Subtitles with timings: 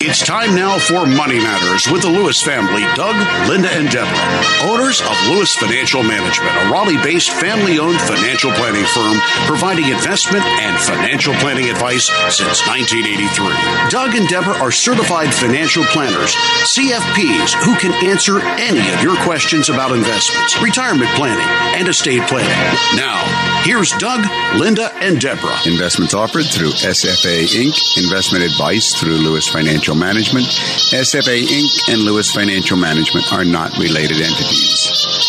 [0.00, 3.18] It's time now for Money Matters with the Lewis family, Doug,
[3.50, 8.86] Linda, and Deborah, owners of Lewis Financial Management, a Raleigh based family owned financial planning
[8.94, 9.18] firm
[9.50, 13.90] providing investment and financial planning advice since 1983.
[13.90, 16.30] Doug and Deborah are certified financial planners,
[16.62, 22.54] CFPs, who can answer any of your questions about investments, retirement planning, and estate planning.
[22.94, 23.18] Now,
[23.66, 24.22] here's Doug,
[24.54, 25.58] Linda, and Deborah.
[25.66, 30.46] Investments offered through SFA Inc., investment advice through Lewis Financial Management.
[30.46, 31.92] SFA Inc.
[31.92, 35.28] and Lewis Financial Management are not related entities.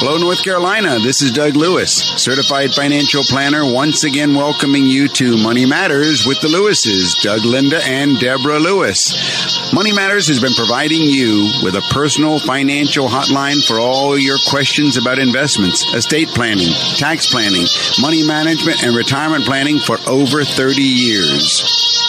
[0.00, 0.98] Hello, North Carolina.
[0.98, 6.40] This is Doug Lewis, certified financial planner, once again welcoming you to Money Matters with
[6.40, 9.12] the Lewises, Doug, Linda, and Deborah Lewis.
[9.74, 14.96] Money Matters has been providing you with a personal financial hotline for all your questions
[14.96, 17.66] about investments, estate planning, tax planning,
[18.00, 21.99] money management, and retirement planning for over 30 years.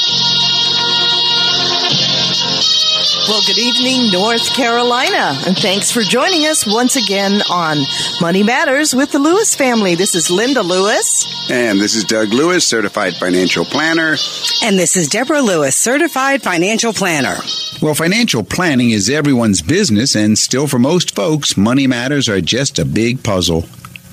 [3.27, 7.77] Well, good evening, North Carolina, and thanks for joining us once again on
[8.19, 9.93] Money Matters with the Lewis family.
[9.93, 11.49] This is Linda Lewis.
[11.49, 14.17] And this is Doug Lewis, certified financial planner.
[14.63, 17.35] And this is Deborah Lewis, certified financial planner.
[17.79, 22.79] Well, financial planning is everyone's business, and still for most folks, money matters are just
[22.79, 23.65] a big puzzle.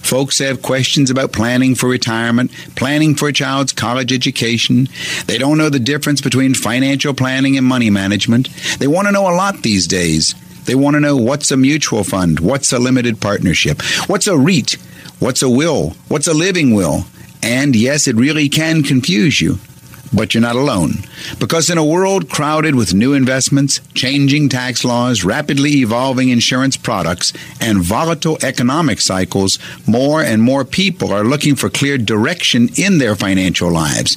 [0.09, 4.89] Folks have questions about planning for retirement, planning for a child's college education.
[5.27, 8.49] They don't know the difference between financial planning and money management.
[8.79, 10.35] They want to know a lot these days.
[10.65, 14.79] They want to know what's a mutual fund, what's a limited partnership, what's a REIT,
[15.19, 17.05] what's a will, what's a living will.
[17.43, 19.59] And yes, it really can confuse you.
[20.13, 21.05] But you're not alone.
[21.39, 27.33] Because in a world crowded with new investments, changing tax laws, rapidly evolving insurance products,
[27.61, 33.15] and volatile economic cycles, more and more people are looking for clear direction in their
[33.15, 34.17] financial lives.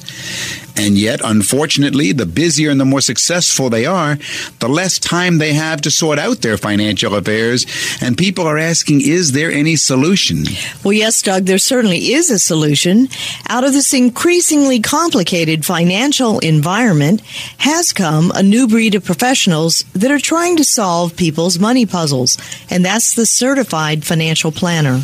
[0.76, 4.18] And yet, unfortunately, the busier and the more successful they are,
[4.58, 7.66] the less time they have to sort out their financial affairs.
[8.00, 10.44] And people are asking, is there any solution?
[10.82, 13.08] Well, yes, Doug, there certainly is a solution.
[13.48, 17.20] Out of this increasingly complicated financial environment
[17.58, 22.38] has come a new breed of professionals that are trying to solve people's money puzzles.
[22.70, 25.02] And that's the certified financial planner.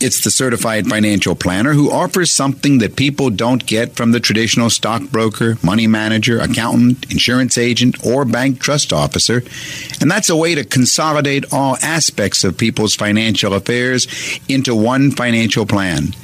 [0.00, 4.70] It's the certified financial planner who offers something that people don't get from the traditional
[4.94, 9.42] stockbroker, money manager, accountant, insurance agent, or bank trust officer.
[10.00, 14.06] And that's a way to consolidate all aspects of people's financial affairs
[14.48, 16.14] into one financial plan.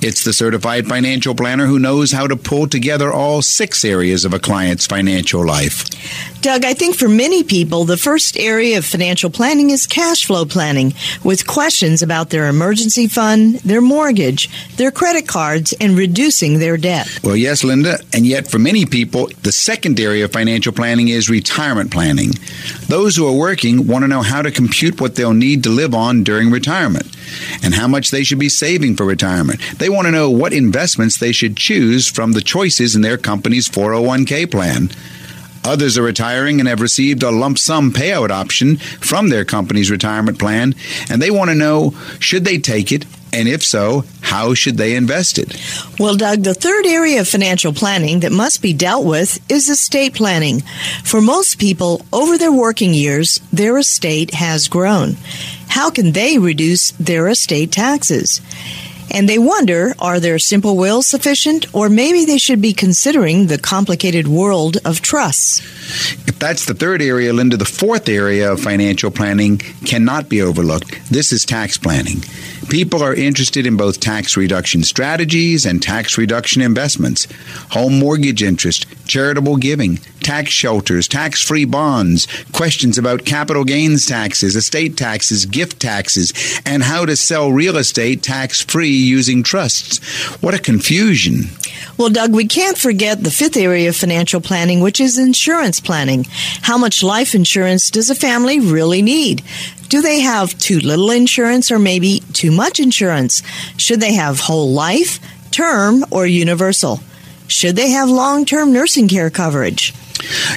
[0.00, 4.34] It's the certified financial planner who knows how to pull together all six areas of
[4.34, 5.84] a client's financial life.
[6.42, 10.44] Doug, I think for many people, the first area of financial planning is cash flow
[10.44, 10.92] planning
[11.22, 17.08] with questions about their emergency fund, their mortgage, their credit cards, and reducing their debt.
[17.22, 17.98] Well, yes, Linda.
[18.14, 22.30] And yet, for many people, the second area of financial planning is retirement planning.
[22.86, 25.96] Those who are working want to know how to compute what they'll need to live
[25.96, 27.08] on during retirement
[27.64, 29.60] and how much they should be saving for retirement.
[29.78, 33.68] They want to know what investments they should choose from the choices in their company's
[33.68, 34.90] 401k plan.
[35.64, 40.38] Others are retiring and have received a lump sum payout option from their company's retirement
[40.38, 40.74] plan,
[41.10, 44.94] and they want to know should they take it, and if so, how should they
[44.94, 45.56] invest it?
[45.98, 50.14] Well, Doug, the third area of financial planning that must be dealt with is estate
[50.14, 50.60] planning.
[51.02, 55.16] For most people, over their working years, their estate has grown.
[55.68, 58.40] How can they reduce their estate taxes?
[59.10, 63.58] And they wonder are their simple wills sufficient, or maybe they should be considering the
[63.58, 65.60] complicated world of trusts?
[66.26, 70.98] If that's the third area, Linda, the fourth area of financial planning cannot be overlooked.
[71.10, 72.22] This is tax planning.
[72.68, 77.26] People are interested in both tax reduction strategies and tax reduction investments,
[77.70, 84.56] home mortgage interest, charitable giving, tax shelters, tax free bonds, questions about capital gains taxes,
[84.56, 86.32] estate taxes, gift taxes,
[86.64, 89.98] and how to sell real estate tax free using trusts.
[90.42, 91.44] What a confusion.
[91.96, 96.26] Well, Doug, we can't forget the fifth area of financial planning, which is insurance planning.
[96.62, 99.42] How much life insurance does a family really need?
[99.88, 103.42] Do they have too little insurance or maybe too much insurance?
[103.76, 105.18] Should they have whole life,
[105.50, 107.00] term, or universal?
[107.46, 109.92] Should they have long term nursing care coverage?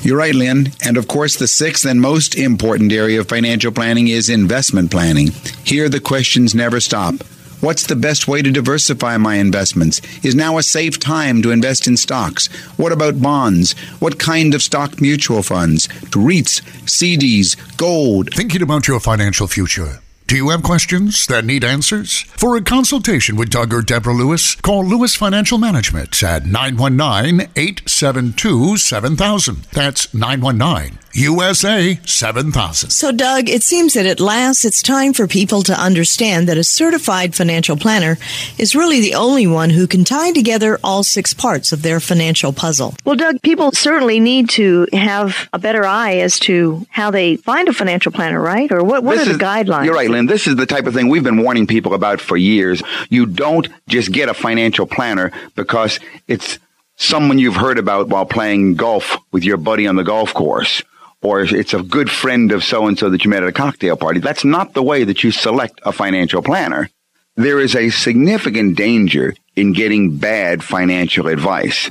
[0.02, 0.72] You're right, Lynn.
[0.86, 5.32] And of course, the sixth and most important area of financial planning is investment planning.
[5.64, 7.16] Here, the questions never stop.
[7.60, 10.00] What's the best way to diversify my investments?
[10.24, 12.48] Is now a safe time to invest in stocks?
[12.78, 13.74] What about bonds?
[14.00, 15.88] What kind of stock mutual funds?
[16.12, 18.30] To REITs, CDs, gold?
[18.34, 20.02] Thinking about your financial future?
[20.28, 22.24] Do you have questions that need answers?
[22.36, 28.76] For a consultation with Doug or Deborah Lewis, call Lewis Financial Management at 919 872
[28.76, 29.64] 7000.
[29.72, 32.92] That's 919 USA 7000.
[32.92, 36.64] So, Doug, it seems that at last it's time for people to understand that a
[36.64, 38.18] certified financial planner
[38.60, 42.54] is really the only one who can tie together all six parts of their financial
[42.54, 42.94] puzzle.
[43.04, 47.68] Well, Doug, people certainly need to have a better eye as to how they find
[47.68, 48.72] a financial planner, right?
[48.72, 49.86] Or what, what are is, the guidelines?
[49.86, 50.26] You're right, Lynn.
[50.26, 52.82] This is the type of thing we've been warning people about for years.
[53.10, 56.60] You don't just get a financial planner because it's
[56.96, 60.82] someone you've heard about while playing golf with your buddy on the golf course
[61.22, 63.98] or it's a good friend of so and so that you met at a cocktail
[63.98, 64.20] party.
[64.20, 66.90] That's not the way that you select a financial planner.
[67.36, 71.90] There is a significant danger in getting bad financial advice.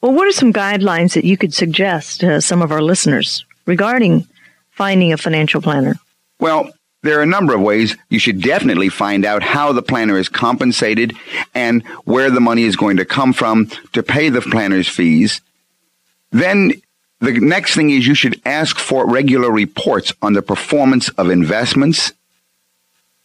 [0.00, 4.26] Well, what are some guidelines that you could suggest to some of our listeners regarding
[4.70, 5.96] finding a financial planner?
[6.38, 6.70] Well,
[7.06, 7.96] there are a number of ways.
[8.08, 11.14] You should definitely find out how the planner is compensated
[11.54, 15.40] and where the money is going to come from to pay the planner's fees.
[16.30, 16.72] Then
[17.20, 22.12] the next thing is you should ask for regular reports on the performance of investments.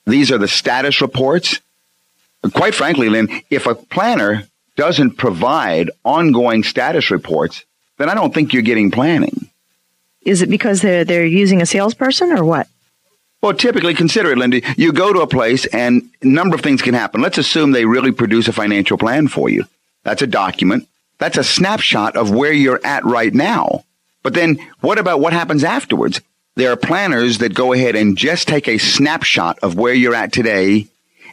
[0.06, 1.60] These are the status reports.
[2.54, 7.66] Quite frankly, Lynn, if a planner doesn't provide ongoing status reports,
[7.98, 9.50] then I don't think you're getting planning.
[10.24, 12.68] Is it because they're they're using a salesperson or what?
[13.42, 14.64] Well, typically, consider it, Lindy.
[14.78, 17.22] You go to a place and a number of things can happen.
[17.22, 19.66] Let's assume they really produce a financial plan for you.
[20.04, 20.88] That's a document.
[21.18, 23.84] That's a snapshot of where you're at right now.
[24.24, 26.22] But then what about what happens afterwards?
[26.56, 30.34] There are planners that go ahead and just take a snapshot of where you're at
[30.34, 30.88] today.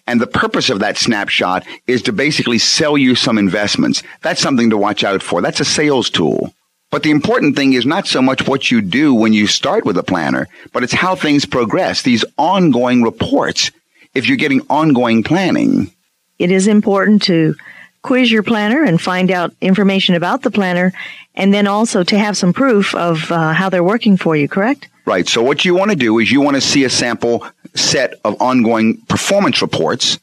[0.07, 4.03] And the purpose of that snapshot is to basically sell you some investments.
[4.23, 5.43] That's something to watch out for.
[5.43, 6.55] That's a sales tool.
[6.91, 9.99] But the important thing is not so much what you do when you start with
[9.99, 13.71] a planner, but it's how things progress, these ongoing reports,
[14.15, 15.93] if you're getting ongoing planning.
[16.39, 17.55] It is important to
[18.03, 20.93] quiz your planner and find out information about the planner,
[21.35, 24.89] and then also to have some proof of uh, how they're working for you, correct?
[25.05, 25.29] Right.
[25.29, 28.41] So, what you want to do is you want to see a sample set of
[28.41, 30.19] ongoing performance reports,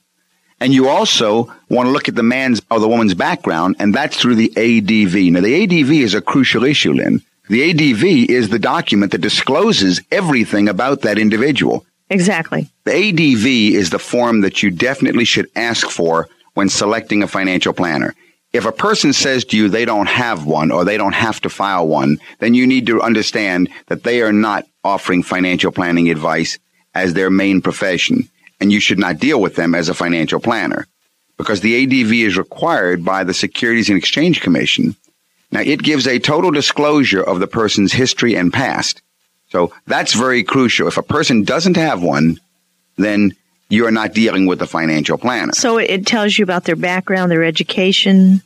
[0.60, 4.18] and you also want to look at the man's or the woman's background, and that's
[4.18, 5.34] through the ADV.
[5.34, 7.22] Now, the ADV is a crucial issue, Lynn.
[7.50, 11.86] The ADV is the document that discloses everything about that individual.
[12.10, 12.70] Exactly.
[12.86, 17.74] The ADV is the form that you definitely should ask for when selecting a financial
[17.74, 18.16] planner.
[18.54, 21.50] If a person says to you they don't have one or they don't have to
[21.50, 26.58] file one, then you need to understand that they are not offering financial planning advice
[26.94, 28.30] as their main profession,
[28.60, 30.88] and you should not deal with them as a financial planner
[31.38, 34.96] because the ADV is required by the Securities and Exchange Commission.
[35.52, 39.02] Now, it gives a total disclosure of the person's history and past.
[39.50, 40.88] So that's very crucial.
[40.88, 42.40] If a person doesn't have one,
[42.98, 43.36] then
[43.70, 45.54] you're not dealing with a financial planner.
[45.54, 48.42] So it tells you about their background, their education,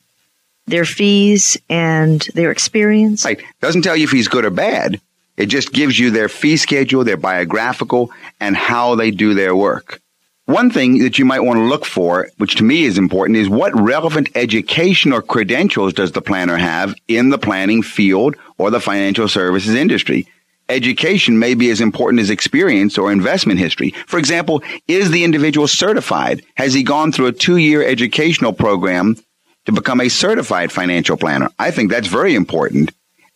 [0.68, 3.26] their fees, and their experience.
[3.26, 3.42] Right.
[3.62, 5.02] Doesn't tell you if he's good or bad.
[5.40, 10.02] It just gives you their fee schedule, their biographical, and how they do their work.
[10.46, 13.48] One thing that you might want to look for, which to me is important, is
[13.48, 18.82] what relevant education or credentials does the planner have in the planning field or the
[18.82, 20.28] financial services industry?
[20.70, 23.90] education may be as important as experience or investment history.
[24.06, 26.44] For example, is the individual certified?
[26.56, 29.18] Has he gone through a two year educational program
[29.66, 31.50] to become a certified financial planner?
[31.58, 32.92] I think that's very important.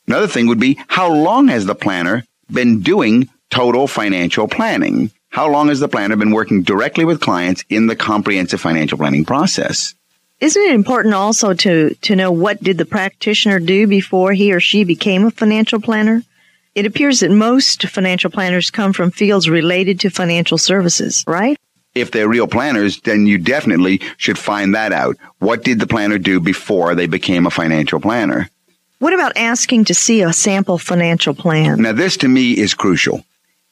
[0.07, 5.11] Another thing would be how long has the planner been doing total financial planning?
[5.29, 9.25] How long has the planner been working directly with clients in the comprehensive financial planning
[9.25, 9.95] process?
[10.39, 14.59] Isn't it important also to, to know what did the practitioner do before he or
[14.59, 16.21] she became a financial planner?
[16.75, 21.57] It appears that most financial planners come from fields related to financial services, right?
[21.95, 25.15] If they're real planners, then you definitely should find that out.
[25.37, 28.49] What did the planner do before they became a financial planner?
[29.03, 31.81] What about asking to see a sample financial plan?
[31.81, 33.25] Now, this to me is crucial.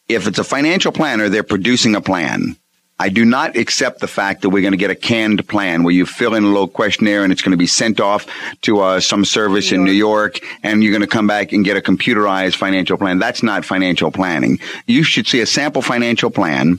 [0.10, 2.58] If it's a financial planner, they're producing a plan.
[3.00, 5.94] I do not accept the fact that we're going to get a canned plan where
[5.94, 8.28] you fill in a little questionnaire and it's going to be sent off
[8.64, 11.64] to uh, some service New in New York and you're going to come back and
[11.64, 13.18] get a computerized financial plan.
[13.18, 14.60] That's not financial planning.
[14.86, 16.78] You should see a sample financial plan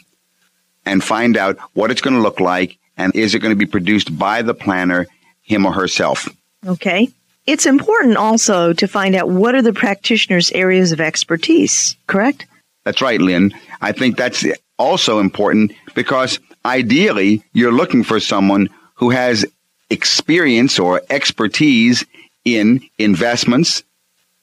[0.85, 3.65] and find out what it's going to look like and is it going to be
[3.65, 5.07] produced by the planner,
[5.41, 6.29] him or herself.
[6.67, 7.09] Okay.
[7.47, 12.47] It's important also to find out what are the practitioner's areas of expertise, correct?
[12.85, 13.53] That's right, Lynn.
[13.81, 14.45] I think that's
[14.79, 19.45] also important because ideally you're looking for someone who has
[19.91, 22.05] experience or expertise
[22.45, 23.83] in investments,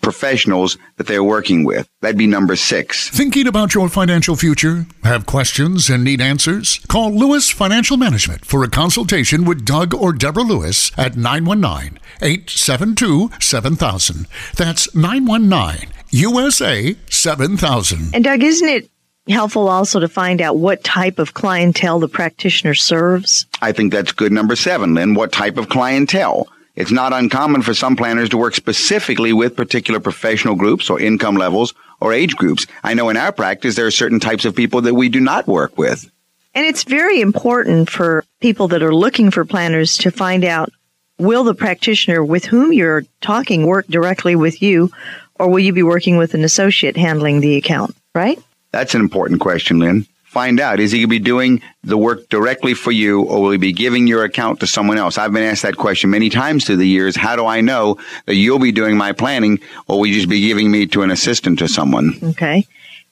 [0.00, 1.88] professionals that they're working with.
[2.00, 3.08] That'd be number six.
[3.10, 4.86] Thinking about your financial future?
[5.04, 6.78] Have questions and need answers?
[6.88, 13.30] Call Lewis Financial Management for a consultation with Doug or Deborah Lewis at 919 872
[13.40, 14.26] 7000.
[14.56, 18.14] That's 919 USA 7000.
[18.14, 18.90] And Doug, isn't it
[19.28, 23.46] helpful also to find out what type of clientele the practitioner serves?
[23.62, 25.14] I think that's good number seven, Lynn.
[25.14, 26.48] What type of clientele?
[26.80, 31.36] It's not uncommon for some planners to work specifically with particular professional groups or income
[31.36, 32.66] levels or age groups.
[32.82, 35.46] I know in our practice there are certain types of people that we do not
[35.46, 36.10] work with.
[36.54, 40.70] And it's very important for people that are looking for planners to find out
[41.18, 44.90] will the practitioner with whom you're talking work directly with you
[45.38, 48.42] or will you be working with an associate handling the account, right?
[48.72, 52.28] That's an important question, Lynn find out is he going to be doing the work
[52.28, 55.18] directly for you or will he be giving your account to someone else?
[55.18, 57.16] I've been asked that question many times through the years.
[57.16, 59.58] How do I know that you'll be doing my planning
[59.88, 62.16] or will you just be giving me to an assistant to someone?
[62.22, 62.64] Okay.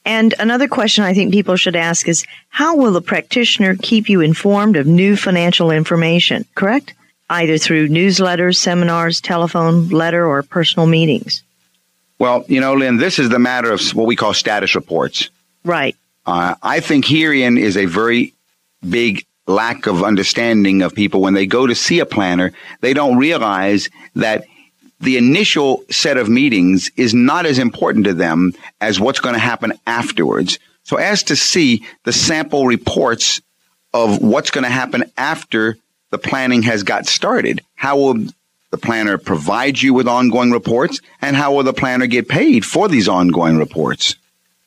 [0.05, 4.21] And another question I think people should ask is how will the practitioner keep you
[4.21, 6.95] informed of new financial information, correct?
[7.29, 11.43] Either through newsletters, seminars, telephone, letter, or personal meetings.
[12.21, 15.31] Well, you know, Lynn, this is the matter of what we call status reports.
[15.65, 15.97] Right.
[16.29, 18.35] Uh, I think herein is a very
[18.87, 22.53] big lack of understanding of people when they go to see a planner.
[22.83, 24.45] They don't realize that
[25.01, 29.41] the initial set of meetings is not as important to them as what's going to
[29.41, 30.59] happen afterwards.
[30.83, 33.41] So as to see the sample reports
[33.95, 35.79] of what's going to happen after
[36.11, 37.63] the planning has got started.
[37.75, 38.27] How will
[38.71, 42.87] the planner provide you with ongoing reports and how will the planner get paid for
[42.87, 44.15] these ongoing reports?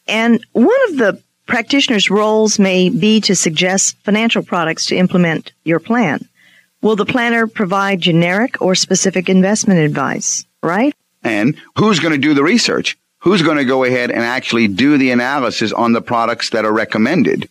[0.07, 5.81] And one of the Practitioners' roles may be to suggest financial products to implement your
[5.81, 6.25] plan.
[6.81, 10.95] Will the planner provide generic or specific investment advice, right?
[11.25, 12.97] And who's going to do the research?
[13.19, 16.71] Who's going to go ahead and actually do the analysis on the products that are
[16.71, 17.49] recommended?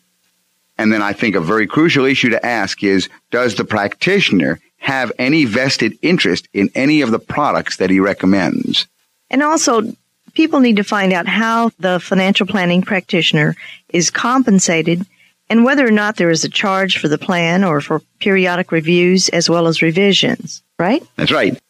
[0.79, 5.13] And then I think a very crucial issue to ask is, does the practitioner have
[5.19, 8.87] any vested interest in any of the products that he recommends?
[9.29, 9.95] And also,
[10.41, 13.55] people need to find out how the financial planning practitioner
[13.91, 15.05] is compensated
[15.51, 19.29] and whether or not there is a charge for the plan or for periodic reviews
[19.29, 21.03] as well as revisions, right?
[21.17, 21.61] That's right.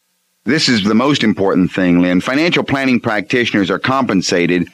[0.44, 2.20] This is the most important thing, Lynn.
[2.20, 4.68] Financial planning practitioners are compensated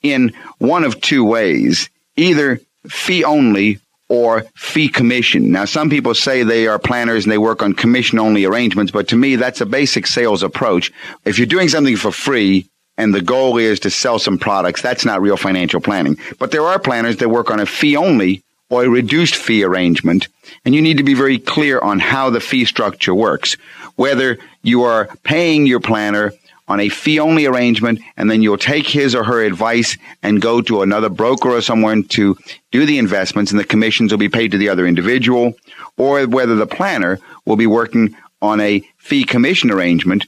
[0.00, 5.52] in one of two ways either fee only or fee commission.
[5.52, 9.08] Now, some people say they are planners and they work on commission only arrangements, but
[9.08, 10.90] to me, that's a basic sales approach.
[11.26, 12.66] If you're doing something for free,
[12.98, 16.18] and the goal is to sell some products, that's not real financial planning.
[16.38, 20.28] But there are planners that work on a fee only or a reduced fee arrangement,
[20.64, 23.54] and you need to be very clear on how the fee structure works.
[23.96, 26.32] Whether you are paying your planner
[26.68, 30.62] on a fee only arrangement and then you'll take his or her advice and go
[30.62, 32.36] to another broker or someone to
[32.70, 35.52] do the investments and the commissions will be paid to the other individual,
[35.98, 40.26] or whether the planner will be working on a fee commission arrangement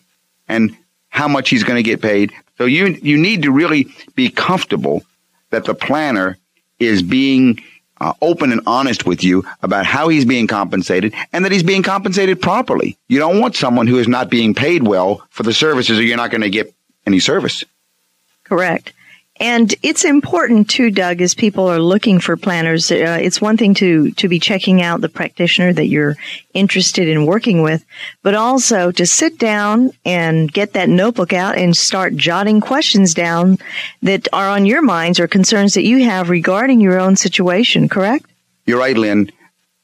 [0.48, 0.76] and
[1.08, 5.02] how much he's going to get paid so you you need to really be comfortable
[5.50, 6.38] that the planner
[6.78, 7.62] is being
[8.00, 11.82] uh, open and honest with you about how he's being compensated and that he's being
[11.82, 12.98] compensated properly.
[13.08, 16.16] You don't want someone who is not being paid well for the services or you're
[16.16, 16.74] not going to get
[17.06, 17.64] any service.
[18.44, 18.92] Correct.
[19.40, 22.92] And it's important too, Doug, as people are looking for planners.
[22.92, 26.16] Uh, it's one thing to to be checking out the practitioner that you're
[26.52, 27.84] interested in working with,
[28.22, 33.58] but also to sit down and get that notebook out and start jotting questions down
[34.02, 37.88] that are on your minds or concerns that you have regarding your own situation.
[37.88, 38.26] Correct?
[38.66, 39.32] You're right, Lynn.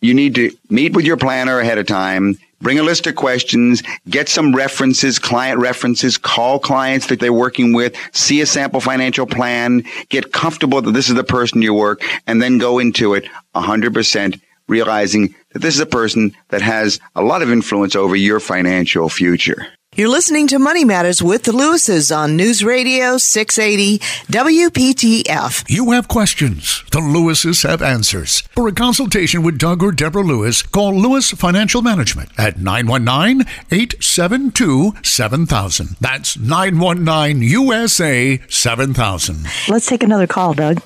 [0.01, 3.83] You need to meet with your planner ahead of time Bring a list of questions,
[4.09, 9.27] get some references, client references, call clients that they're working with, see a sample financial
[9.27, 13.27] plan, get comfortable that this is the person you work, and then go into it
[13.55, 18.41] 100% realizing that this is a person that has a lot of influence over your
[18.41, 19.67] financial future.
[19.97, 23.99] You're listening to Money Matters with the Lewises on News Radio 680
[24.31, 25.65] WPTF.
[25.69, 26.85] You have questions.
[26.93, 28.43] The Lewises have answers.
[28.55, 34.93] For a consultation with Doug or Deborah Lewis, call Lewis Financial Management at 919 872
[35.03, 35.97] 7000.
[36.01, 39.45] That's 919 USA 7000.
[39.69, 40.81] Let's take another call, Doug.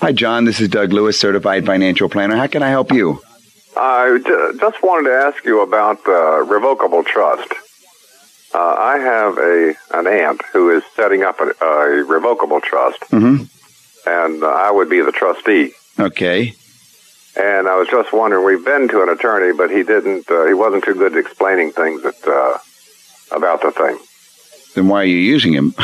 [0.00, 0.44] Hi, John.
[0.44, 2.36] This is Doug Lewis, certified financial planner.
[2.36, 3.20] How can I help you?
[3.76, 7.52] I just wanted to ask you about uh, revocable trust.
[8.54, 13.44] Uh, I have a an aunt who is setting up a, a revocable trust, mm-hmm.
[14.06, 15.72] and uh, I would be the trustee.
[15.98, 16.54] Okay.
[17.34, 18.44] And I was just wondering.
[18.44, 20.30] We've been to an attorney, but he didn't.
[20.30, 22.58] Uh, he wasn't too good at explaining things that uh,
[23.34, 23.98] about the thing.
[24.74, 25.74] Then why are you using him?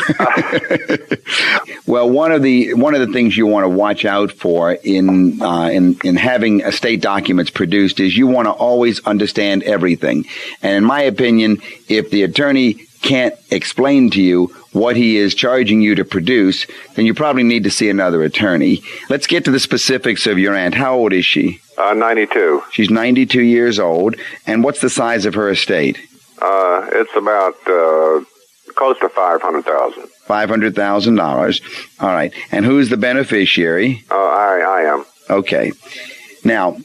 [1.86, 5.42] well, one of the one of the things you want to watch out for in
[5.42, 10.24] uh, in in having estate documents produced is you want to always understand everything.
[10.62, 15.80] And in my opinion, if the attorney can't explain to you what he is charging
[15.80, 18.82] you to produce, then you probably need to see another attorney.
[19.08, 20.74] Let's get to the specifics of your aunt.
[20.74, 21.60] How old is she?
[21.76, 22.64] Uh, 92.
[22.72, 24.16] She's 92 years old.
[24.46, 25.98] And what's the size of her estate?
[26.40, 28.24] Uh, it's about uh,
[28.78, 32.00] close to 500000 $500,000.
[32.00, 32.32] All right.
[32.52, 34.04] And who's the beneficiary?
[34.10, 35.04] Uh, I, I am.
[35.30, 35.72] Okay.
[36.44, 36.76] Now,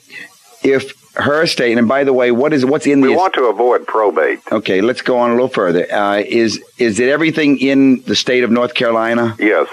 [0.64, 3.34] if her estate, and by the way, what is what's in We the We want
[3.36, 4.40] to avoid probate.
[4.52, 5.86] Okay, let's go on a little further.
[5.94, 9.36] Uh, is is it everything in the state of North Carolina?
[9.40, 9.68] Yes.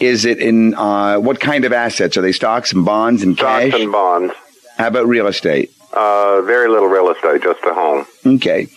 [0.00, 2.16] Is it in uh, what kind of assets?
[2.16, 3.68] Are they stocks and bonds and Stocks cash?
[3.70, 4.34] Stocks and bonds.
[4.76, 5.72] How about real estate?
[5.92, 8.06] Uh, very little real estate, just a home.
[8.24, 8.68] Okay.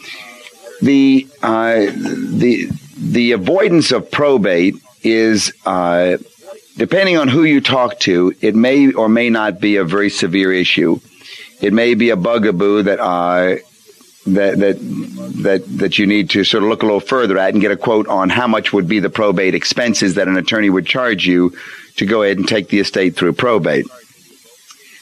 [0.81, 6.17] The uh, the the avoidance of probate is uh,
[6.77, 10.51] depending on who you talk to, it may or may not be a very severe
[10.53, 10.99] issue.
[11.61, 13.57] It may be a bugaboo that uh,
[14.25, 14.77] that that
[15.43, 17.77] that that you need to sort of look a little further at and get a
[17.77, 21.55] quote on how much would be the probate expenses that an attorney would charge you
[21.97, 23.85] to go ahead and take the estate through probate.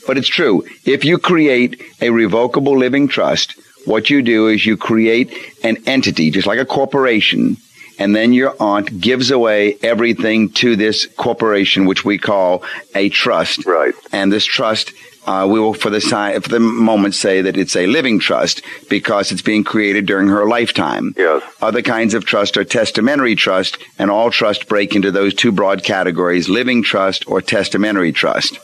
[0.07, 0.65] But it's true.
[0.85, 6.31] If you create a revocable living trust, what you do is you create an entity,
[6.31, 7.57] just like a corporation,
[7.97, 12.63] and then your aunt gives away everything to this corporation, which we call
[12.95, 13.65] a trust.
[13.65, 13.93] Right.
[14.11, 14.93] And this trust,
[15.27, 18.61] uh, we will, for the si- for the moment, say that it's a living trust
[18.89, 21.13] because it's being created during her lifetime.
[21.17, 21.43] Yes.
[21.61, 25.83] Other kinds of trust are testamentary trust, and all trust break into those two broad
[25.83, 28.59] categories: living trust or testamentary trust.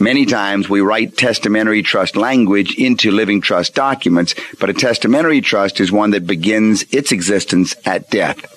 [0.00, 5.80] Many times we write testamentary trust language into living trust documents, but a testamentary trust
[5.80, 8.54] is one that begins its existence at death.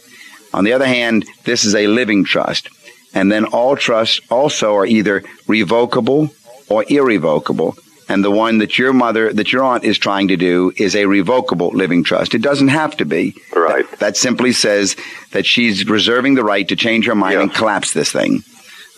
[0.53, 2.69] On the other hand, this is a living trust.
[3.13, 6.29] And then all trusts also are either revocable
[6.69, 7.75] or irrevocable.
[8.07, 11.05] And the one that your mother, that your aunt is trying to do is a
[11.05, 12.35] revocable living trust.
[12.35, 13.35] It doesn't have to be.
[13.55, 13.89] Right.
[13.91, 14.95] That, that simply says
[15.31, 18.43] that she's reserving the right to change her mind and collapse this thing.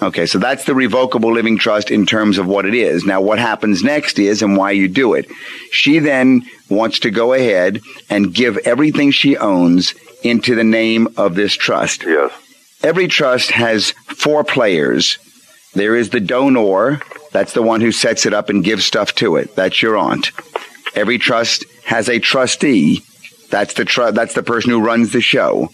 [0.03, 3.05] Okay, so that's the revocable living trust in terms of what it is.
[3.05, 5.27] Now, what happens next is and why you do it.
[5.71, 11.35] She then wants to go ahead and give everything she owns into the name of
[11.35, 12.03] this trust.
[12.03, 12.31] Yes.
[12.83, 15.17] Every trust has four players.
[15.73, 19.37] There is the donor, that's the one who sets it up and gives stuff to
[19.37, 19.55] it.
[19.55, 20.31] That's your aunt.
[20.95, 23.03] Every trust has a trustee.
[23.49, 25.69] That's the tr- that's the person who runs the show.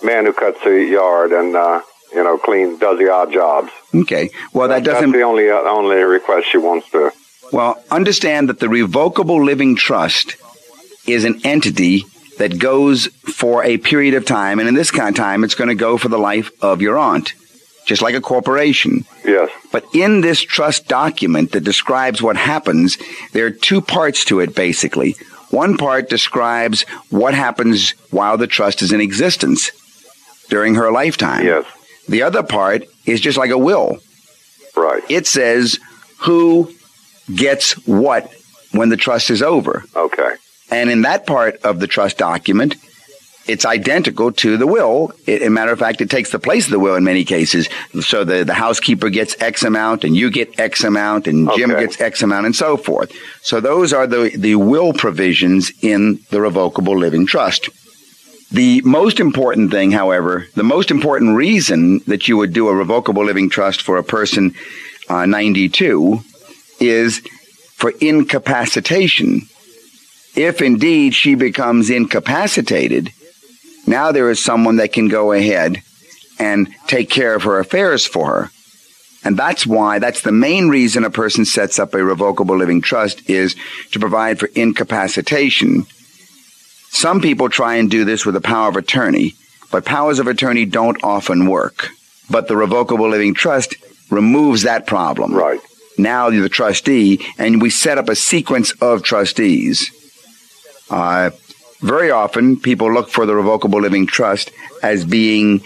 [0.04, 1.82] man who cuts the yard, and uh,
[2.13, 3.71] you know, clean, does the odd jobs.
[3.93, 4.30] Okay.
[4.54, 5.12] Well, that doesn't.
[5.12, 7.12] That's the only uh, only request she wants to.
[7.51, 10.36] Well, understand that the revocable living trust
[11.08, 12.06] is an entity
[12.38, 15.69] that goes for a period of time, and in this kind of time, it's going
[15.69, 17.34] to go for the life of your aunt,
[17.86, 19.06] just like a corporation.
[19.25, 19.49] Yes.
[19.71, 22.97] But in this trust document that describes what happens,
[23.33, 25.15] there are two parts to it, basically.
[25.49, 29.71] One part describes what happens while the trust is in existence
[30.49, 31.45] during her lifetime.
[31.45, 31.65] Yes.
[32.07, 33.97] The other part is just like a will.
[34.75, 35.03] Right.
[35.09, 35.79] It says
[36.19, 36.71] who
[37.33, 38.31] gets what
[38.71, 39.83] when the trust is over.
[39.95, 40.35] Okay.
[40.69, 42.75] And in that part of the trust document,
[43.47, 45.12] it's identical to the will.
[45.27, 47.69] It, a matter of fact, it takes the place of the will in many cases.
[48.01, 51.81] So the, the housekeeper gets X amount and you get X amount and Jim Okay.
[51.81, 53.12] gets X amount and so forth.
[53.41, 57.69] So those are the, the will provisions in the revocable living trust.
[58.51, 63.23] The most important thing, however, the most important reason that you would do a revocable
[63.25, 64.53] living trust for a person
[65.10, 66.19] uh, 92
[66.79, 67.19] is
[67.75, 69.41] for incapacitation.
[70.36, 73.12] If indeed she becomes incapacitated,
[73.88, 75.82] now there is someone that can go ahead
[76.39, 78.52] and take care of her affairs for her.
[79.24, 83.28] And that's why, that's the main reason a person sets up a revocable living trust
[83.28, 83.56] is
[83.91, 85.88] to provide for incapacitation.
[86.89, 89.34] Some people try and do this with a power of attorney,
[89.71, 91.89] but powers of attorney don't often work.
[92.30, 93.76] But the revocable living trust
[94.12, 95.34] removes that problem.
[95.34, 95.60] Right.
[95.98, 99.91] Now you're the trustee, and we set up a sequence of trustees.
[100.89, 101.32] Uh,
[101.86, 105.62] very often, people look for the revocable living trust as being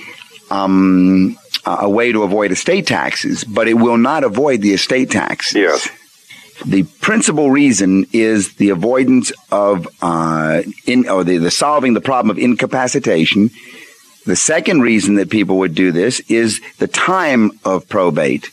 [0.51, 5.55] um, a way to avoid estate taxes, but it will not avoid the estate taxes.
[5.55, 5.89] Yes.
[6.65, 12.29] The principal reason is the avoidance of uh, in or the, the solving the problem
[12.35, 13.49] of incapacitation.
[14.25, 18.49] The second reason that people would do this is the time of probate.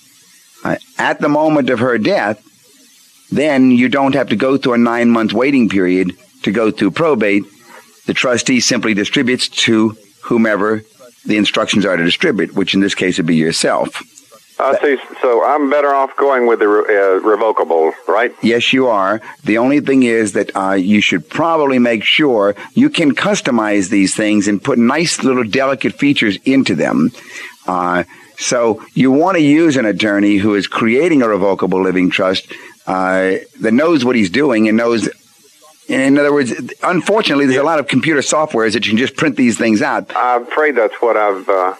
[0.62, 2.40] Uh, at the moment of her death,
[3.32, 6.92] then you don't have to go through a nine month waiting period to go through
[6.92, 7.44] probate.
[8.06, 10.82] The trustee simply distributes to whomever
[11.24, 14.02] the instructions are to distribute, which in this case would be yourself.
[14.58, 14.96] I see.
[15.20, 18.34] So I'm better off going with the re- uh, revocable, right?
[18.42, 19.20] Yes, you are.
[19.44, 24.14] The only thing is that uh, you should probably make sure you can customize these
[24.16, 27.10] things and put nice little delicate features into them.
[27.66, 28.04] Uh,
[28.38, 32.50] so you want to use an attorney who is creating a revocable living trust
[32.86, 35.08] uh, that knows what he's doing and knows.
[35.88, 39.36] In other words, unfortunately, there's a lot of computer softwares that you can just print
[39.36, 40.10] these things out.
[40.16, 41.74] I'm afraid that's what I've uh,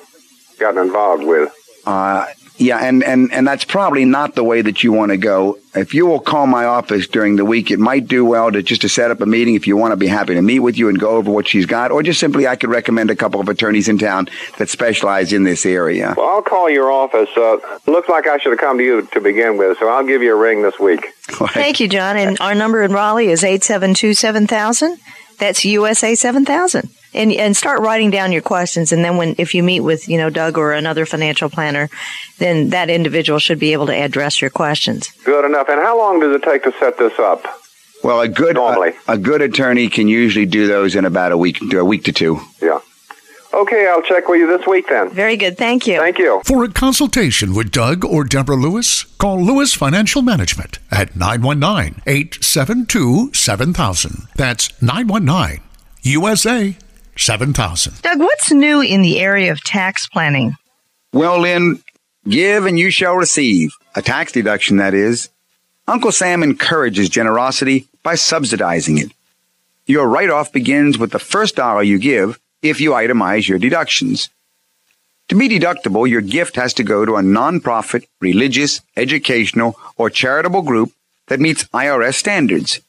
[0.59, 1.53] gotten involved with.
[1.85, 2.27] Uh,
[2.59, 5.59] yeah, and, and, and that's probably not the way that you want to go.
[5.75, 8.81] If you will call my office during the week, it might do well to just
[8.83, 10.88] to set up a meeting if you want to be happy to meet with you
[10.88, 13.49] and go over what she's got, or just simply I could recommend a couple of
[13.51, 16.14] attorneys in town that specialize in this area.
[16.16, 17.29] Well, I'll call your office.
[17.37, 20.23] Uh, looks like I should have come to you to begin with, so I'll give
[20.23, 21.12] you a ring this week.
[21.25, 22.16] Thank you, John.
[22.16, 24.99] And our number in Raleigh is 872 7000.
[25.38, 26.88] That's USA 7000.
[27.14, 28.92] And, and start writing down your questions.
[28.92, 31.88] And then when, if you meet with, you know, Doug or another financial planner,
[32.38, 35.11] then that individual should be able to address your questions.
[35.25, 35.70] Good enough.
[35.70, 37.46] And how long does it take to set this up?
[38.05, 38.92] Well, a good Normally.
[39.09, 42.12] a, a good attorney can usually do those in about a week, a week to
[42.12, 42.38] two.
[42.61, 42.81] Yeah.
[43.57, 45.09] Okay, I'll check with you this week then.
[45.09, 45.57] Very good.
[45.57, 45.99] Thank you.
[45.99, 46.42] Thank you.
[46.45, 53.33] For a consultation with Doug or Deborah Lewis, call Lewis Financial Management at 919 872
[53.33, 54.29] 7000.
[54.35, 55.62] That's 919
[56.03, 56.77] USA
[57.16, 58.03] 7000.
[58.03, 60.55] Doug, what's new in the area of tax planning?
[61.14, 61.83] Well, Lynn,
[62.29, 64.77] give and you shall receive a tax deduction.
[64.77, 65.31] That is,
[65.88, 69.12] Uncle Sam encourages generosity by subsidizing it.
[69.87, 74.29] Your write-off begins with the first dollar you give if you itemize your deductions.
[75.29, 80.62] To be deductible, your gift has to go to a nonprofit, religious, educational, or charitable
[80.62, 80.92] group
[81.26, 82.81] that meets IRS standards.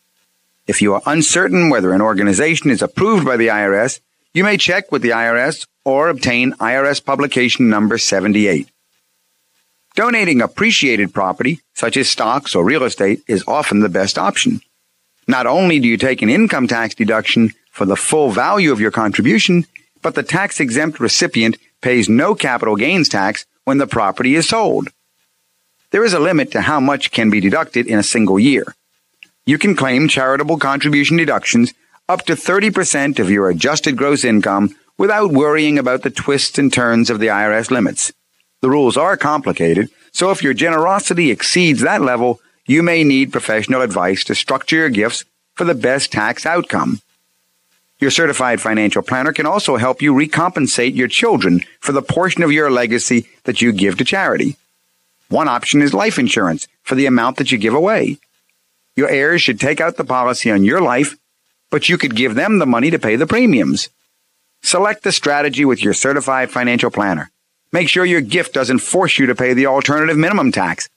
[0.67, 4.01] If you are uncertain whether an organization is approved by the IRS,
[4.33, 8.69] you may check with the IRS or obtain IRS publication number 78.
[9.95, 14.61] Donating appreciated property, such as stocks or real estate, is often the best option.
[15.27, 18.89] Not only do you take an income tax deduction for the full value of your
[18.89, 19.63] contribution,
[20.01, 24.87] but the tax exempt recipient pays no capital gains tax when the property is sold.
[25.91, 28.73] There is a limit to how much can be deducted in a single year.
[29.45, 31.71] You can claim charitable contribution deductions
[32.09, 37.11] up to 30% of your adjusted gross income without worrying about the twists and turns
[37.11, 38.11] of the IRS limits.
[38.61, 43.83] The rules are complicated, so if your generosity exceeds that level, you may need professional
[43.83, 47.01] advice to structure your gifts for the best tax outcome.
[47.99, 52.51] Your certified financial planner can also help you recompensate your children for the portion of
[52.51, 54.55] your legacy that you give to charity.
[55.29, 58.17] One option is life insurance for the amount that you give away.
[58.95, 61.17] Your heirs should take out the policy on your life,
[61.69, 63.89] but you could give them the money to pay the premiums.
[64.61, 67.31] Select the strategy with your certified financial planner.
[67.71, 70.87] Make sure your gift doesn't force you to pay the alternative minimum tax.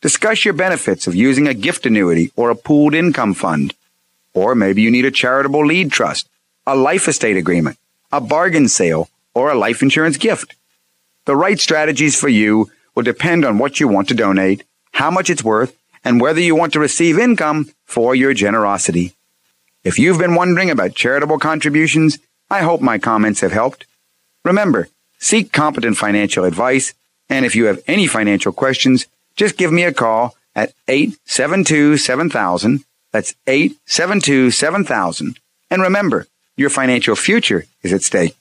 [0.00, 3.74] Discuss your benefits of using a gift annuity or a pooled income fund.
[4.34, 6.28] Or maybe you need a charitable lead trust,
[6.66, 7.78] a life estate agreement,
[8.12, 10.54] a bargain sale, or a life insurance gift.
[11.26, 15.30] The right strategies for you will depend on what you want to donate, how much
[15.30, 19.14] it's worth, and whether you want to receive income for your generosity.
[19.82, 22.18] If you've been wondering about charitable contributions,
[22.50, 23.86] I hope my comments have helped.
[24.44, 26.94] Remember, seek competent financial advice,
[27.28, 32.84] and if you have any financial questions, just give me a call at 872 7000.
[33.12, 35.38] That's 872 7000.
[35.70, 38.36] And remember, your financial future is at stake.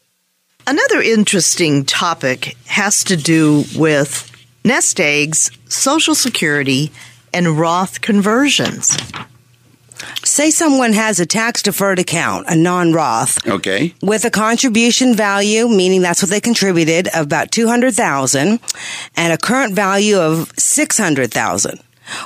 [0.65, 4.31] Another interesting topic has to do with
[4.63, 6.91] nest eggs, Social Security,
[7.33, 8.97] and Roth conversions.
[10.23, 13.45] Say someone has a tax deferred account, a non Roth.
[13.47, 13.93] Okay.
[14.01, 18.59] With a contribution value, meaning that's what they contributed, of about 200,000
[19.17, 21.79] and a current value of 600,000.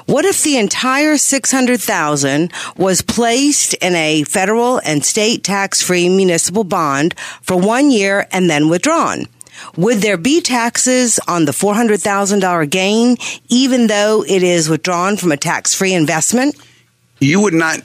[0.05, 7.17] What if the entire 600,000 was placed in a federal and state tax-free municipal bond
[7.41, 9.25] for 1 year and then withdrawn?
[9.75, 13.17] Would there be taxes on the $400,000 gain
[13.49, 16.55] even though it is withdrawn from a tax-free investment?
[17.19, 17.81] You would not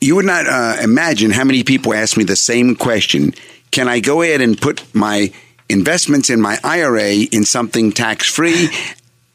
[0.00, 3.34] you would not uh, imagine how many people ask me the same question.
[3.70, 5.32] Can I go ahead and put my
[5.68, 8.68] investments in my IRA in something tax free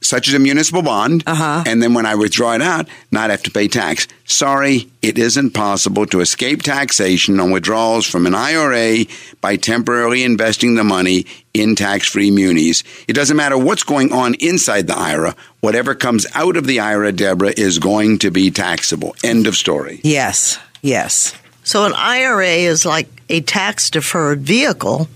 [0.02, 1.64] such as a municipal bond, uh-huh.
[1.66, 4.08] and then when I withdraw it out, not have to pay tax.
[4.26, 9.06] Sorry, it isn't possible to escape taxation on withdrawals from an IRA
[9.42, 12.84] by temporarily investing the money in tax-free munis.
[13.08, 15.36] It doesn't matter what's going on inside the IRA.
[15.60, 19.16] Whatever comes out of the IRA, Deborah, is going to be taxable.
[19.24, 20.02] End of story.
[20.04, 21.36] Yes, yes.
[21.64, 25.08] So an IRA is like a tax deferred vehicle,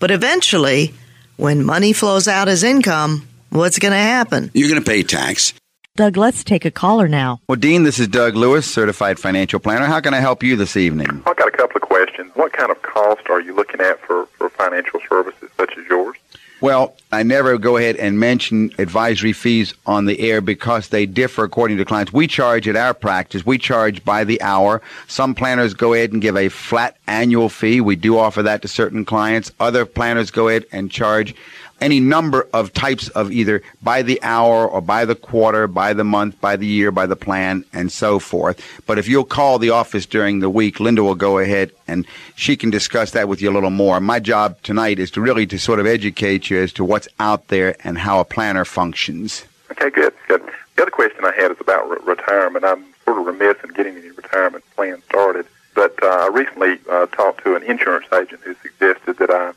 [0.00, 0.92] but eventually,
[1.36, 4.50] when money flows out as income, What's going to happen?
[4.54, 5.52] You're going to pay tax.
[5.94, 7.42] Doug, let's take a caller now.
[7.50, 9.84] Well, Dean, this is Doug Lewis, certified financial planner.
[9.84, 11.22] How can I help you this evening?
[11.26, 12.32] I've got a couple of questions.
[12.34, 16.16] What kind of cost are you looking at for, for financial services such as yours?
[16.62, 21.44] Well, I never go ahead and mention advisory fees on the air because they differ
[21.44, 22.10] according to clients.
[22.10, 24.80] We charge at our practice, we charge by the hour.
[25.08, 27.82] Some planners go ahead and give a flat annual fee.
[27.82, 29.52] We do offer that to certain clients.
[29.60, 31.34] Other planners go ahead and charge
[31.82, 36.04] any number of types of either by the hour or by the quarter, by the
[36.04, 38.64] month, by the year, by the plan, and so forth.
[38.86, 42.56] But if you'll call the office during the week, Linda will go ahead and she
[42.56, 44.00] can discuss that with you a little more.
[44.00, 47.48] My job tonight is to really to sort of educate you as to what's out
[47.48, 49.44] there and how a planner functions.
[49.70, 50.42] Okay, good, good.
[50.76, 52.64] The other question I had is about re- retirement.
[52.64, 55.46] I'm sort of remiss in getting any retirement plan started.
[55.74, 59.52] But uh, I recently uh, talked to an insurance agent who suggested that I,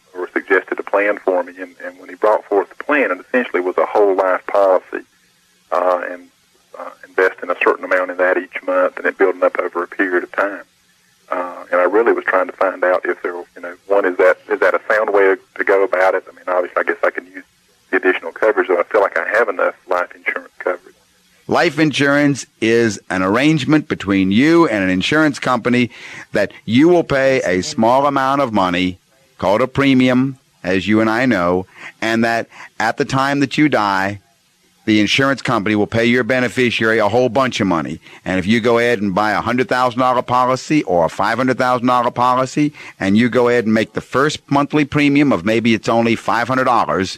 [0.45, 3.61] suggested a plan for me, and, and when he brought forth the plan, it essentially
[3.61, 5.05] was a whole life policy,
[5.71, 6.29] uh, and
[6.77, 9.87] uh, investing a certain amount in that each month, and it building up over a
[9.87, 10.63] period of time.
[11.29, 14.17] Uh, and I really was trying to find out if there, you know, one is
[14.17, 16.23] that is that a sound way to go about it?
[16.29, 17.43] I mean, obviously, I guess I can use
[17.89, 20.95] the additional coverage, but I feel like I have enough life insurance coverage.
[21.47, 25.89] Life insurance is an arrangement between you and an insurance company
[26.31, 28.99] that you will pay a small amount of money
[29.37, 31.67] called a premium, as you and I know,
[32.01, 32.47] and that
[32.79, 34.19] at the time that you die,
[34.85, 37.99] the insurance company will pay your beneficiary a whole bunch of money.
[38.23, 43.17] And if you go ahead and buy a $100,000 policy or a $500,000 policy, and
[43.17, 47.17] you go ahead and make the first monthly premium of maybe it's only $500,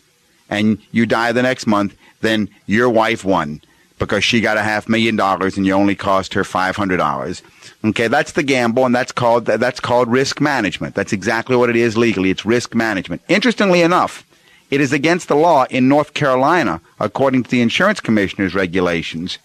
[0.49, 3.61] and you die the next month, then your wife won
[3.99, 7.41] because she got a half million dollars and you only cost her $500.
[7.87, 10.93] Okay, that's the gamble and that's called that's called risk management.
[10.93, 12.29] That's exactly what it is legally.
[12.29, 13.21] It's risk management.
[13.29, 14.25] Interestingly enough,
[14.69, 19.37] it is against the law in North Carolina according to the insurance commissioner's regulations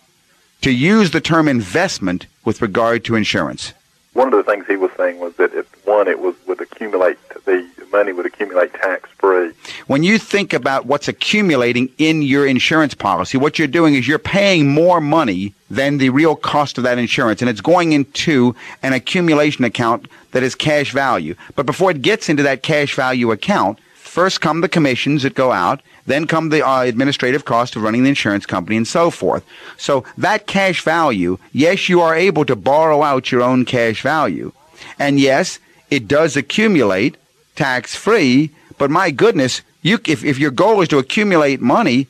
[0.62, 3.74] to use the term investment with regard to insurance.
[4.14, 7.18] One of the things he was saying was that if one it was would accumulate
[7.44, 9.52] the money would accumulate tax free.
[9.87, 14.18] When you think about what's accumulating in your insurance policy, what you're doing is you're
[14.18, 18.92] paying more money than the real cost of that insurance, and it's going into an
[18.92, 21.35] accumulation account that is cash value.
[21.55, 25.52] But before it gets into that cash value account, first come the commissions that go
[25.52, 29.44] out, then come the uh, administrative cost of running the insurance company and so forth.
[29.76, 34.52] So that cash value, yes, you are able to borrow out your own cash value.
[34.98, 35.59] And yes,
[35.90, 37.16] it does accumulate
[37.56, 42.06] tax free, but my goodness, you if, if your goal is to accumulate money,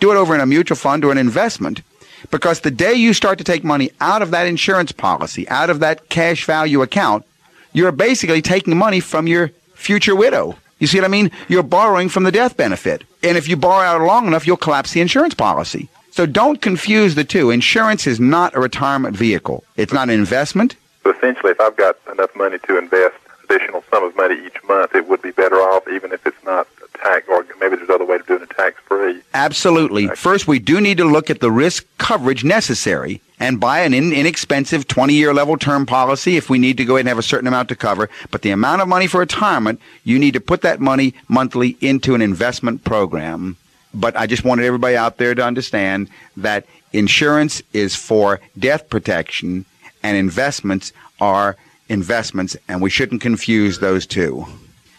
[0.00, 1.82] do it over in a mutual fund or an investment.
[2.30, 5.80] Because the day you start to take money out of that insurance policy, out of
[5.80, 7.24] that cash value account,
[7.72, 10.56] you're basically taking money from your future widow.
[10.78, 11.30] You see what I mean?
[11.48, 13.04] You're borrowing from the death benefit.
[13.22, 15.88] And if you borrow out long enough, you'll collapse the insurance policy.
[16.10, 17.50] So don't confuse the two.
[17.50, 19.64] Insurance is not a retirement vehicle.
[19.76, 20.76] It's not an investment.
[21.02, 23.16] So essentially, if I've got enough money to invest
[23.48, 26.66] additional sum of money each month, it would be better off even if it's not
[26.94, 29.20] tax, or maybe there's other way of doing it tax free.
[29.34, 30.08] Absolutely.
[30.08, 34.12] First, we do need to look at the risk coverage necessary and buy an in-
[34.12, 37.22] inexpensive 20 year level term policy if we need to go ahead and have a
[37.22, 38.08] certain amount to cover.
[38.30, 42.14] But the amount of money for retirement, you need to put that money monthly into
[42.14, 43.56] an investment program.
[43.92, 49.66] But I just wanted everybody out there to understand that insurance is for death protection
[50.02, 51.56] and investments are
[51.88, 54.46] investments, and we shouldn't confuse those two.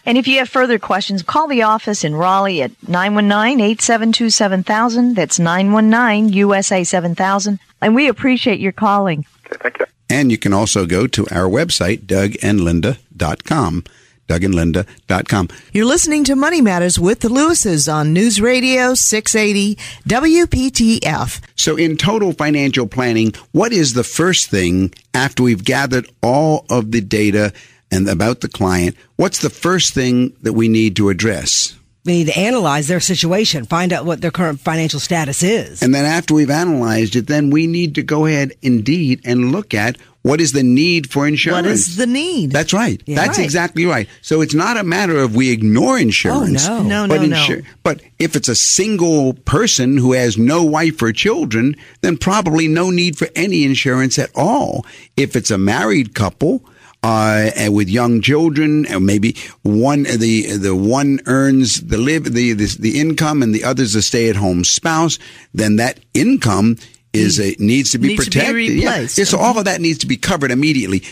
[0.05, 5.15] And if you have further questions, call the office in Raleigh at 919-872-7000.
[5.15, 7.57] That's 919-USA-7000.
[7.81, 9.25] And we appreciate your calling.
[9.47, 9.87] Okay, thank you.
[10.07, 13.83] And you can also go to our website, dougandlinda.com.
[14.27, 15.49] DougAndLinda.com.
[15.71, 19.75] You're listening to Money Matters with the Lewises on News Radio 680
[20.07, 21.41] WPTF.
[21.55, 26.91] So, in total financial planning, what is the first thing after we've gathered all of
[26.91, 27.53] the data
[27.91, 28.95] and about the client?
[29.15, 31.75] What's the first thing that we need to address?
[32.05, 35.81] We need to analyze their situation, find out what their current financial status is.
[35.81, 39.73] And then after we've analyzed it, then we need to go ahead indeed and look
[39.73, 41.67] at what is the need for insurance.
[41.67, 42.49] What is the need?
[42.51, 42.99] That's right.
[43.05, 43.15] Yeah.
[43.17, 43.43] That's Right.
[43.43, 44.07] exactly right.
[44.23, 46.67] So it's not a matter of we ignore insurance.
[46.67, 47.05] Oh, no.
[47.05, 47.61] No, but no, no.
[47.83, 52.89] But if it's a single person who has no wife or children, then probably no
[52.89, 54.83] need for any insurance at all.
[55.15, 56.63] If it's a married couple,
[57.03, 62.53] uh, and with young children, and maybe one the the one earns the live the
[62.53, 65.19] the, the income, and the other's a stay at home spouse.
[65.53, 66.77] Then that income
[67.15, 68.73] is a, needs to be Needs to be protected.
[68.73, 68.99] Yeah.
[68.99, 71.03] Yeah, so all of that needs to be covered immediately.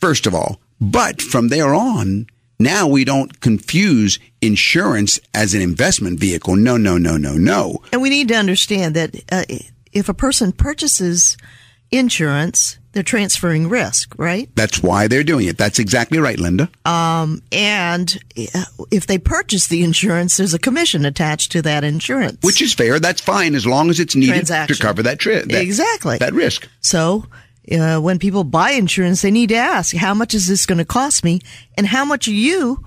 [0.00, 2.26] First of all, but from there on,
[2.58, 6.56] now we don't confuse insurance as an investment vehicle.
[6.56, 7.82] No, no, no, no, no.
[7.92, 9.44] And we need to understand that uh,
[9.92, 11.36] if a person purchases
[11.90, 14.48] insurance, they're transferring risk, right?
[14.54, 15.58] That's why they're doing it.
[15.58, 16.70] That's exactly right, Linda.
[16.84, 18.18] And
[18.54, 22.38] uh, if they purchase the insurance, there's a commission attached to that insurance.
[22.42, 23.00] Which is fair.
[23.00, 25.50] That's fine as long as it's needed to cover that trip.
[25.50, 26.18] Exactly.
[26.18, 26.68] That risk.
[26.80, 27.26] So,
[27.70, 30.84] uh, when people buy insurance, they need to ask, how much is this going to
[30.84, 31.40] cost me?
[31.78, 32.84] And how much are you,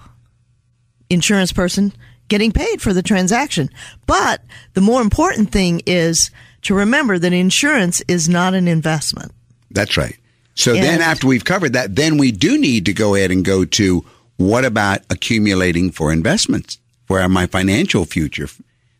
[1.09, 1.93] insurance person,
[2.27, 3.69] getting paid for the transaction?
[4.05, 4.41] But
[4.73, 6.29] the more important thing is
[6.63, 9.31] to remember that insurance is not an investment.
[9.75, 10.17] That's right.
[10.55, 13.65] So then after we've covered that, then we do need to go ahead and go
[13.65, 14.05] to
[14.37, 18.47] what about accumulating for investments for my financial future?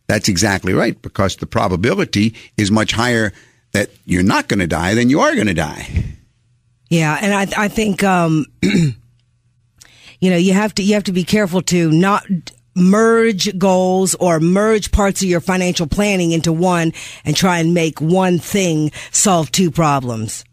[0.06, 3.32] That's exactly right because the probability is much higher
[3.72, 6.16] that you're not going to die than you are going to die.
[6.88, 8.94] Yeah, and I I think um, you
[10.22, 12.24] know you have to you have to be careful to not
[12.76, 16.92] merge goals or merge parts of your financial planning into one
[17.24, 20.44] and try and make one thing solve two problems.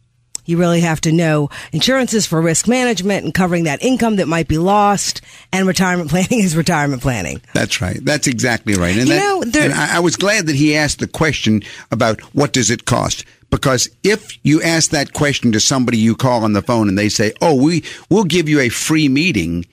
[0.45, 4.27] You really have to know insurance is for risk management and covering that income that
[4.27, 7.41] might be lost, and retirement planning is retirement planning.
[7.53, 7.99] That's right.
[8.03, 8.97] That's exactly right.
[8.97, 11.63] And, You that, know, there- and I, I was glad that he asked the question
[11.91, 13.25] about what does it cost?
[13.49, 17.08] Because if you ask that question to somebody you call on the phone and they
[17.10, 19.65] say, "Oh, we we'll give you a free meeting,"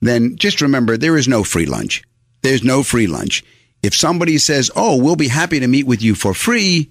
[0.00, 2.02] then just remember there is no free lunch.
[2.42, 3.44] There's no free lunch.
[3.84, 6.90] If somebody says, "Oh, we'll be happy to meet with you for free,"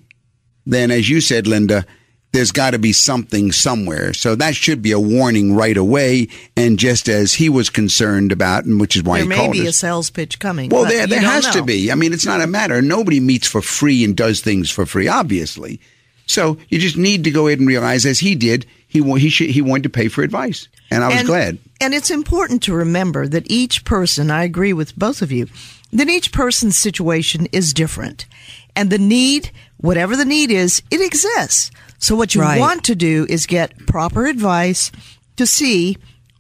[0.66, 1.86] then as you said, Linda,
[2.32, 4.14] there's got to be something somewhere.
[4.14, 6.28] So that should be a warning right away.
[6.56, 9.52] And just as he was concerned about, and which is why there he may called
[9.54, 10.70] be a sales pitch coming.
[10.70, 11.92] Well, there there has to be.
[11.92, 12.82] I mean, it's not a matter.
[12.82, 15.80] Nobody meets for free and does things for free, obviously.
[16.28, 19.50] So you just need to go ahead and realize, as he did, he he should,
[19.50, 21.58] he wanted to pay for advice, and I was and, glad.
[21.82, 25.48] And it's important to remember that each person, I agree with both of you,
[25.92, 28.28] that each person's situation is different.
[28.76, 31.72] And the need, whatever the need is, it exists.
[32.00, 32.60] So what you Right.
[32.60, 34.92] want to do is get proper advice
[35.36, 35.98] to see,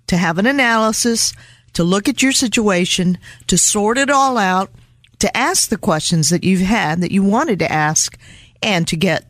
[0.07, 1.33] to have an analysis,
[1.73, 3.17] to look at your situation,
[3.47, 4.71] to sort it all out,
[5.19, 8.17] to ask the questions that you've had that you wanted to ask,
[8.63, 9.28] and to get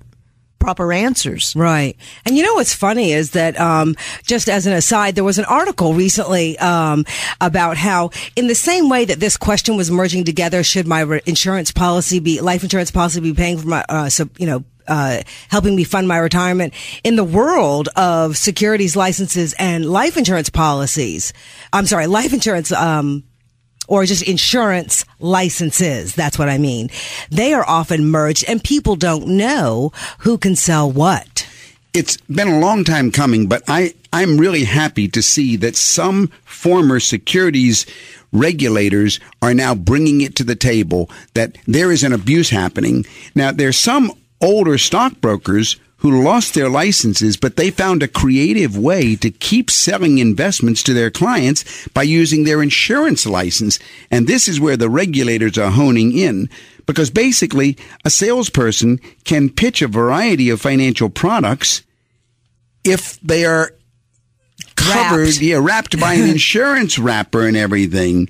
[0.60, 1.53] proper answers.
[1.55, 1.95] Right.
[2.26, 5.45] And you know what's funny is that, um, just as an aside, there was an
[5.45, 7.05] article recently, um,
[7.41, 11.22] about how in the same way that this question was merging together, should my re-
[11.26, 15.22] insurance policy be, life insurance policy be paying for my, uh, so, you know, uh,
[15.49, 21.32] helping me fund my retirement in the world of securities licenses and life insurance policies.
[21.72, 23.24] I'm sorry, life insurance, um,
[23.90, 26.16] or just insurance licenses.
[26.16, 26.90] That's what I mean.
[27.30, 31.46] They are often merged and people don't know who can sell what.
[31.92, 36.28] It's been a long time coming, but I, I'm really happy to see that some
[36.46, 37.88] former securities
[38.32, 43.08] regulators are now bringing it to the table that there is an abuse happening.
[43.34, 49.16] Now, there's some older stockbrokers who lost their licenses, but they found a creative way
[49.18, 53.80] to keep selling investments to their clients by using their insurance license.
[54.10, 56.50] And this is where the regulators are honing in
[56.86, 61.84] because basically a salesperson can pitch a variety of financial products
[62.84, 63.74] if they are
[64.76, 65.41] covered, Wrapped.
[65.41, 68.30] yeah, wrapped by an insurance wrapper and everything.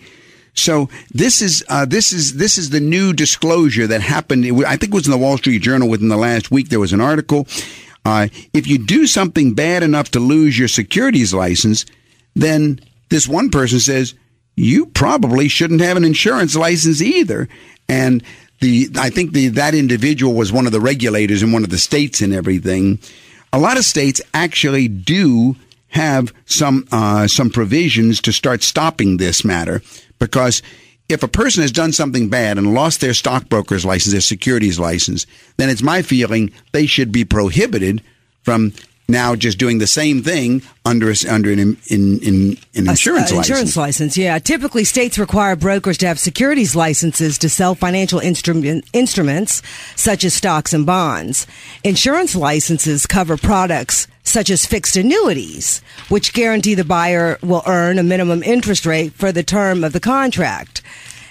[0.61, 4.45] So this is uh, this is this is the new disclosure that happened.
[4.65, 6.69] I think it was in the Wall Street Journal within the last week.
[6.69, 7.47] There was an article.
[8.05, 11.85] Uh, if you do something bad enough to lose your securities license,
[12.35, 12.79] then
[13.09, 14.13] this one person says
[14.55, 17.47] you probably shouldn't have an insurance license either.
[17.87, 18.23] And
[18.61, 21.77] the I think the that individual was one of the regulators in one of the
[21.77, 22.99] states and everything.
[23.51, 25.55] A lot of states actually do
[25.89, 29.81] have some uh, some provisions to start stopping this matter
[30.19, 30.61] because
[31.07, 35.25] if a person has done something bad and lost their stockbroker's license, their securities license,
[35.57, 38.03] then it's my feeling they should be prohibited
[38.43, 38.73] from
[39.07, 43.31] now just doing the same thing under a, under an in, in, in an insurance
[43.31, 43.49] Uh, license.
[43.49, 44.37] Insurance license, yeah.
[44.37, 49.63] Typically, states require brokers to have securities licenses to sell financial instrument, instruments
[49.95, 51.47] such as stocks and bonds.
[51.83, 58.03] Insurance licenses cover products such as fixed annuities, which guarantee the buyer will earn a
[58.03, 60.81] minimum interest rate for the term of the contract.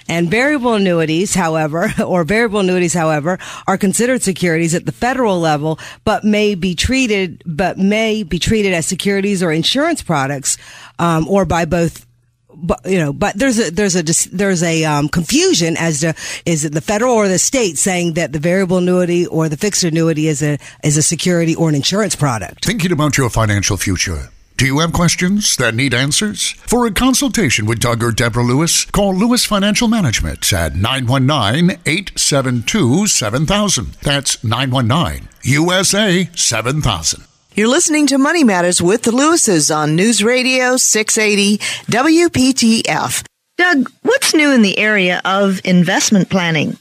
[0.09, 3.37] And variable annuities, however, or variable annuities, however,
[3.67, 8.73] are considered securities at the federal level, but may be treated, but may be treated
[8.73, 10.57] as securities or insurance products,
[10.97, 12.07] um, or by both
[12.53, 14.03] but you know, but there's a there's a
[14.35, 16.13] there's a um, confusion as to
[16.45, 19.83] is it the federal or the state saying that the variable annuity or the fixed
[19.83, 22.65] annuity is a is a security or an insurance product.
[22.65, 24.29] Thinking about your financial future?
[24.57, 26.51] Do you have questions that need answers?
[26.51, 33.07] For a consultation with Doug or Deborah Lewis, call Lewis Financial Management at 919 872
[33.07, 33.93] 7000.
[34.01, 37.28] That's 919 USA 7000.
[37.55, 41.57] You're listening to Money Matters with the Lewises on News Radio 680
[41.91, 43.25] WPTF.
[43.57, 46.77] Doug, what's new in the area of investment planning?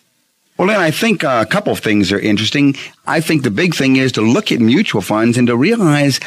[0.59, 2.77] Well, then I think uh, a couple of things are interesting.
[3.07, 6.21] I think the big thing is to look at mutual funds and to realize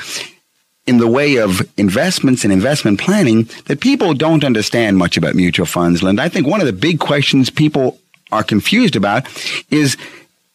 [0.87, 5.67] in the way of investments and investment planning that people don't understand much about mutual
[5.67, 6.01] funds.
[6.01, 7.99] Linda, I think one of the big questions people
[8.31, 9.27] are confused about
[9.69, 9.97] is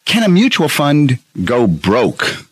[0.07, 2.46] can a mutual fund go broke?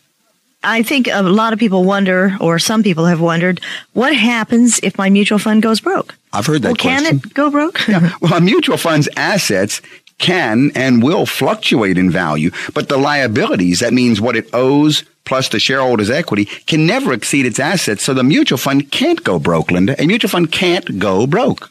[0.65, 3.61] I think a lot of people wonder, or some people have wondered,
[3.93, 6.15] what happens if my mutual fund goes broke?
[6.33, 7.87] I've heard that well, can it go broke?
[7.89, 8.11] yeah.
[8.21, 9.81] Well, a mutual fund's assets
[10.19, 15.49] can and will fluctuate in value, but the liabilities, that means what it owes plus
[15.49, 18.05] the shareholder's equity, can never exceed its assets.
[18.05, 20.01] So the mutual fund can't go broke, Linda.
[20.01, 21.71] A mutual fund can't go broke.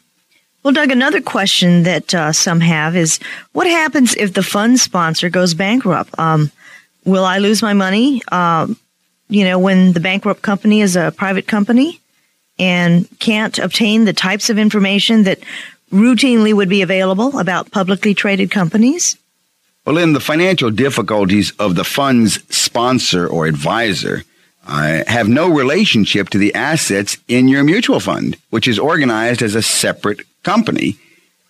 [0.62, 3.20] Well, Doug, another question that uh, some have is
[3.52, 6.18] what happens if the fund sponsor goes bankrupt?
[6.18, 6.50] Um,
[7.04, 8.22] will I lose my money?
[8.32, 8.76] Um,
[9.34, 12.00] you know, when the bankrupt company is a private company
[12.58, 15.40] and can't obtain the types of information that
[15.90, 19.16] routinely would be available about publicly traded companies?
[19.84, 24.24] Well, in the financial difficulties of the fund's sponsor or advisor,
[24.66, 29.54] uh, have no relationship to the assets in your mutual fund, which is organized as
[29.54, 30.96] a separate company.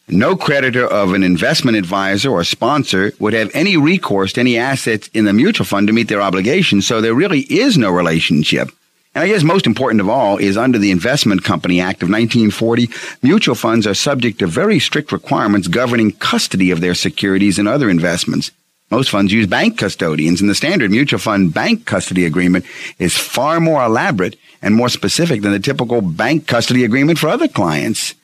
[0.09, 5.09] No creditor of an investment advisor or sponsor would have any recourse to any assets
[5.15, 8.71] in the mutual fund to meet their obligations, so there really is no relationship.
[9.15, 12.91] And I guess most important of all is under the Investment Company Act of 1940,
[13.23, 17.89] mutual funds are subject to very strict requirements governing custody of their securities and other
[17.89, 18.51] investments.
[18.91, 22.67] Most funds use bank custodians, and the standard mutual fund bank custody agreement
[22.99, 27.49] is far more elaborate and more specific than the typical bank custody agreement for other
[27.49, 28.15] clients.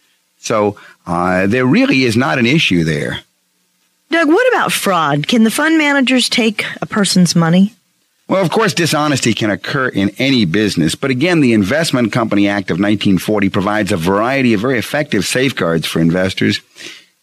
[0.41, 0.77] So
[1.07, 3.21] uh, there really is not an issue there.
[4.11, 5.29] Doug, what about fraud?
[5.29, 7.75] Can the fund managers take a person's money?
[8.27, 12.71] Well, of course, dishonesty can occur in any business, but again, the Investment Company Act
[12.71, 16.61] of 1940 provides a variety of very effective safeguards for investors.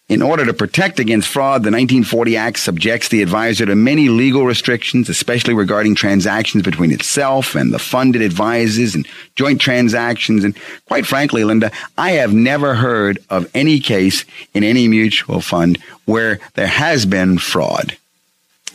[0.08, 4.46] In order to protect against fraud, the 1940 Act subjects the advisor to many legal
[4.46, 9.06] restrictions, especially regarding transactions between itself and the funded advisors and
[9.36, 10.44] joint transactions.
[10.44, 10.56] And
[10.86, 16.40] quite frankly, Linda, I have never heard of any case in any mutual fund where
[16.54, 17.94] there has been fraud.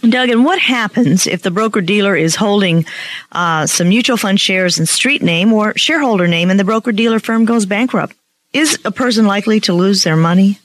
[0.08, 2.86] Doug, and what happens if the broker dealer is holding
[3.32, 7.20] uh, some mutual fund shares in street name or shareholder name and the broker dealer
[7.20, 8.16] firm goes bankrupt?
[8.52, 10.60] Is a person likely to lose their money?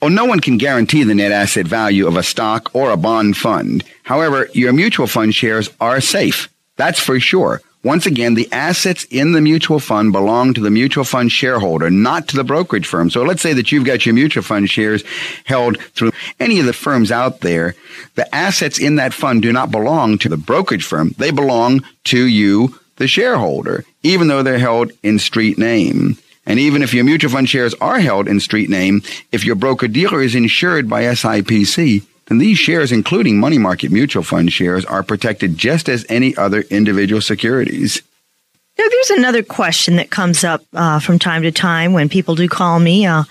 [0.00, 3.36] Well, no one can guarantee the net asset value of a stock or a bond
[3.36, 3.84] fund.
[4.02, 6.48] However, your mutual fund shares are safe.
[6.76, 7.60] That's for sure.
[7.82, 12.28] Once again, the assets in the mutual fund belong to the mutual fund shareholder, not
[12.28, 13.10] to the brokerage firm.
[13.10, 15.02] So let's say that you've got your mutual fund shares
[15.44, 17.74] held through any of the firms out there.
[18.16, 21.14] The assets in that fund do not belong to the brokerage firm.
[21.16, 26.18] They belong to you, the shareholder, even though they're held in street name.
[26.50, 29.86] And even if your mutual fund shares are held in street name, if your broker
[29.86, 35.04] dealer is insured by SIPC, then these shares, including money market mutual fund shares, are
[35.04, 38.02] protected just as any other individual securities.
[38.76, 42.48] Now, there's another question that comes up uh, from time to time when people do
[42.48, 43.22] call me uh,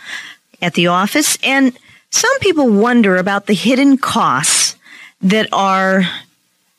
[0.61, 1.78] at the office, and
[2.11, 4.78] some people wonder about the hidden costs
[5.20, 6.03] that are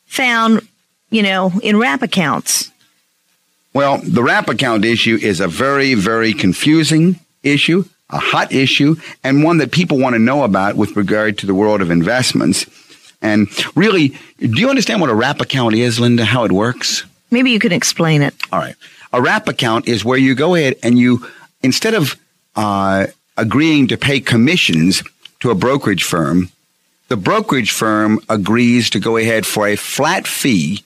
[0.05, 0.67] found,
[1.11, 2.71] you know, in wrap accounts.
[3.73, 9.43] Well, the wrap account issue is a very, very confusing issue, a hot issue, and
[9.43, 12.65] one that people want to know about with regard to the world of investments.
[13.21, 14.09] And really,
[14.39, 17.05] do you understand what a wrap account is, Linda, how it works?
[17.29, 18.33] Maybe you can explain it.
[18.51, 18.75] All right.
[19.13, 21.25] A wrap account is where you go ahead and you,
[21.61, 22.17] instead of
[22.57, 23.07] uh,
[23.37, 25.01] agreeing to pay commissions
[25.39, 26.49] to a brokerage firm,
[27.07, 30.83] the brokerage firm agrees to go ahead for a flat fee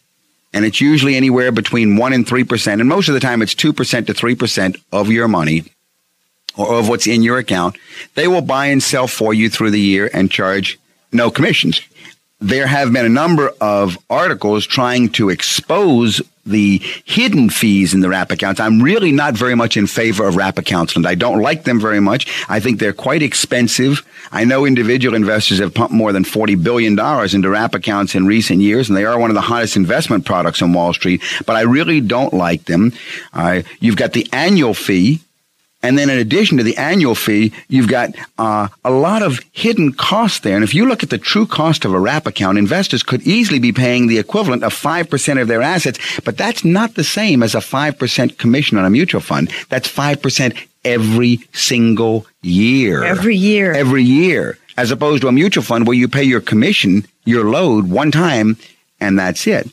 [0.55, 4.07] and it's usually anywhere between 1 and 3%, and most of the time it's 2%
[4.07, 5.65] to 3% of your money
[6.57, 7.77] or of what's in your account.
[8.15, 10.79] They will buy and sell for you through the year and charge
[11.11, 11.81] no commissions.
[12.39, 18.09] There have been a number of articles trying to expose the hidden fees in the
[18.09, 18.59] wrap accounts.
[18.59, 21.79] I'm really not very much in favor of wrap accounts, and I don't like them
[21.79, 22.27] very much.
[22.49, 24.05] I think they're quite expensive.
[24.31, 26.99] I know individual investors have pumped more than $40 billion
[27.33, 30.61] into wrap accounts in recent years, and they are one of the hottest investment products
[30.61, 32.93] on Wall Street, but I really don't like them.
[33.33, 35.21] Uh, you've got the annual fee,
[35.85, 38.09] and then in addition to the annual fee, you've got
[38.39, 40.55] uh, a lot of hidden costs there.
[40.55, 43.59] And if you look at the true cost of a wrap account, investors could easily
[43.59, 47.53] be paying the equivalent of 5% of their assets, but that's not the same as
[47.53, 49.51] a 5% commission on a mutual fund.
[49.69, 53.03] That's 5% every single year.
[53.03, 53.73] Every year.
[53.73, 54.57] Every year.
[54.77, 58.57] As opposed to a mutual fund where you pay your commission, your load one time,
[58.99, 59.69] and that's it.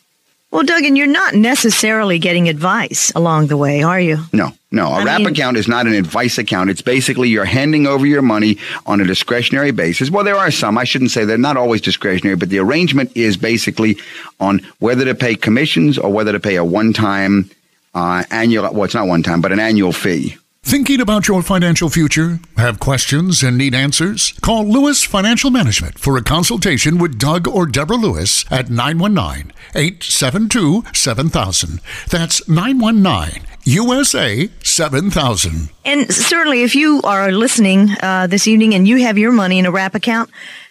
[0.51, 4.19] Well, Duggan, you're not necessarily getting advice along the way, are you?
[4.35, 4.87] No, no.
[4.89, 6.71] A I wrap mean- account is not an advice account.
[6.71, 10.11] It's basically you're handing over your money on a discretionary basis.
[10.11, 10.79] Well, there are some.
[10.79, 13.99] I shouldn't say they're not always discretionary, but the arrangement is basically
[14.41, 17.51] on whether to pay commissions or whether to pay a one-time
[17.95, 18.73] uh, annual.
[18.73, 20.37] Well, it's not one time, but an annual fee.
[20.65, 22.39] Thinking about your financial future?
[22.57, 24.33] Have questions and need answers?
[24.43, 30.85] Call Lewis Financial Management for a consultation with Doug or Deborah Lewis at 919 872
[30.95, 31.81] 7000.
[32.09, 35.69] That's 919 USA 7000.
[35.85, 39.67] And certainly, if you are listening uh, this evening and you have your money in
[39.67, 40.31] a wrap account,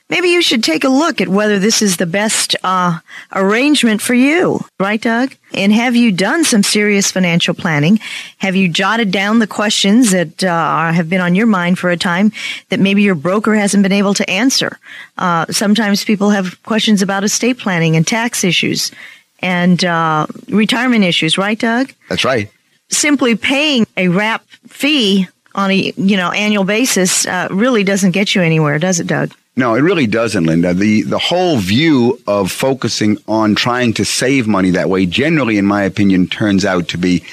[0.10, 3.00] maybe you should take a look at whether this is the best uh,
[3.34, 5.34] arrangement for you, right, Doug?
[5.54, 8.00] And have you done some serious financial planning?
[8.40, 11.90] Have you jotted down the questions that uh, are- have been on your mind for
[11.92, 12.32] a time
[12.70, 14.78] that maybe your broker hasn't been able to answer?
[15.18, 18.92] Uh, sometimes people have questions about estate planning and tax issues
[19.40, 21.94] and uh, retirement issues, right, Doug?
[22.10, 22.52] That's right.
[22.92, 28.36] Simply paying a wrap fee on a you know annual basis uh, really doesn't get
[28.36, 29.34] you anywhere, does it, Doug?
[29.56, 30.74] No, it really doesn't, Linda.
[30.74, 35.66] The the whole view of focusing on trying to save money that way generally in
[35.66, 37.24] my opinion turns out to be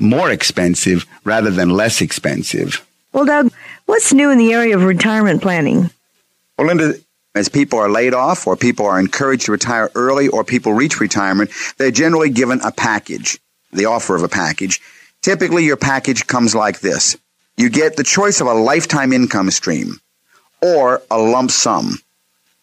[0.00, 2.84] more expensive rather than less expensive.
[3.12, 3.52] Well, Doug,
[3.86, 5.90] what's new in the area of retirement planning?
[6.56, 6.94] Well, Linda,
[7.34, 11.00] as people are laid off or people are encouraged to retire early or people reach
[11.00, 13.38] retirement, they're generally given a package,
[13.72, 14.80] the offer of a package.
[15.22, 17.16] Typically, your package comes like this.
[17.56, 20.00] You get the choice of a lifetime income stream
[20.62, 21.98] or a lump sum.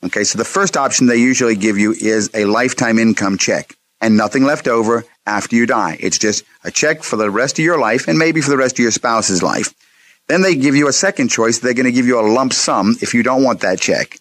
[0.04, 4.18] Okay, so the first option they usually give you is a lifetime income check and
[4.18, 5.98] nothing left over after you die.
[6.00, 8.76] It's just a check for the rest of your life and maybe for the rest
[8.76, 9.74] of your spouse's life.
[10.28, 11.60] Then they give you a second choice.
[11.60, 14.20] They're going to give you a lump sum if you don't want that check.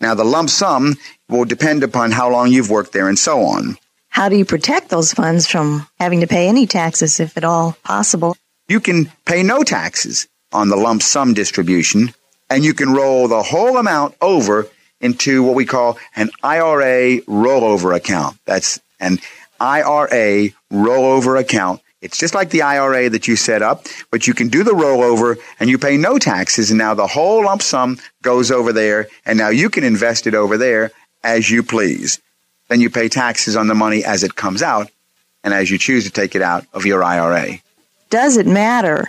[0.00, 0.96] Now, the lump sum
[1.28, 3.76] will depend upon how long you've worked there and so on.
[4.10, 7.76] How do you protect those funds from having to pay any taxes, if at all
[7.84, 8.36] possible?
[8.68, 12.12] You can pay no taxes on the lump sum distribution
[12.50, 14.68] and you can roll the whole amount over
[15.00, 18.36] into what we call an IRA rollover account.
[18.44, 19.20] That's an
[19.60, 21.80] IRA rollover account.
[22.02, 25.38] It's just like the IRA that you set up, but you can do the rollover
[25.58, 26.70] and you pay no taxes.
[26.70, 29.08] And now the whole lump sum goes over there.
[29.24, 30.90] And now you can invest it over there
[31.22, 32.20] as you please.
[32.70, 34.90] Then you pay taxes on the money as it comes out
[35.42, 37.58] and as you choose to take it out of your IRA.
[38.10, 39.08] Does it matter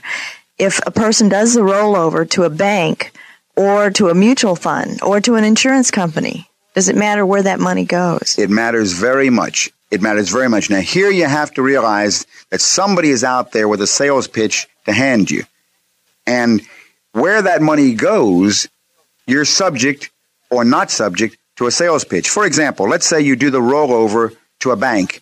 [0.58, 3.14] if a person does the rollover to a bank
[3.56, 6.50] or to a mutual fund or to an insurance company?
[6.74, 8.36] Does it matter where that money goes?
[8.40, 9.70] It matters very much.
[9.92, 10.72] It matters very much.
[10.72, 14.68] Now, here you have to realize that somebody is out there with a sales pitch
[14.86, 15.44] to hand you.
[16.26, 16.62] And
[17.12, 18.68] where that money goes,
[19.28, 20.10] you're subject
[20.50, 22.30] or not subject to a sales pitch.
[22.30, 25.22] For example, let's say you do the rollover to a bank.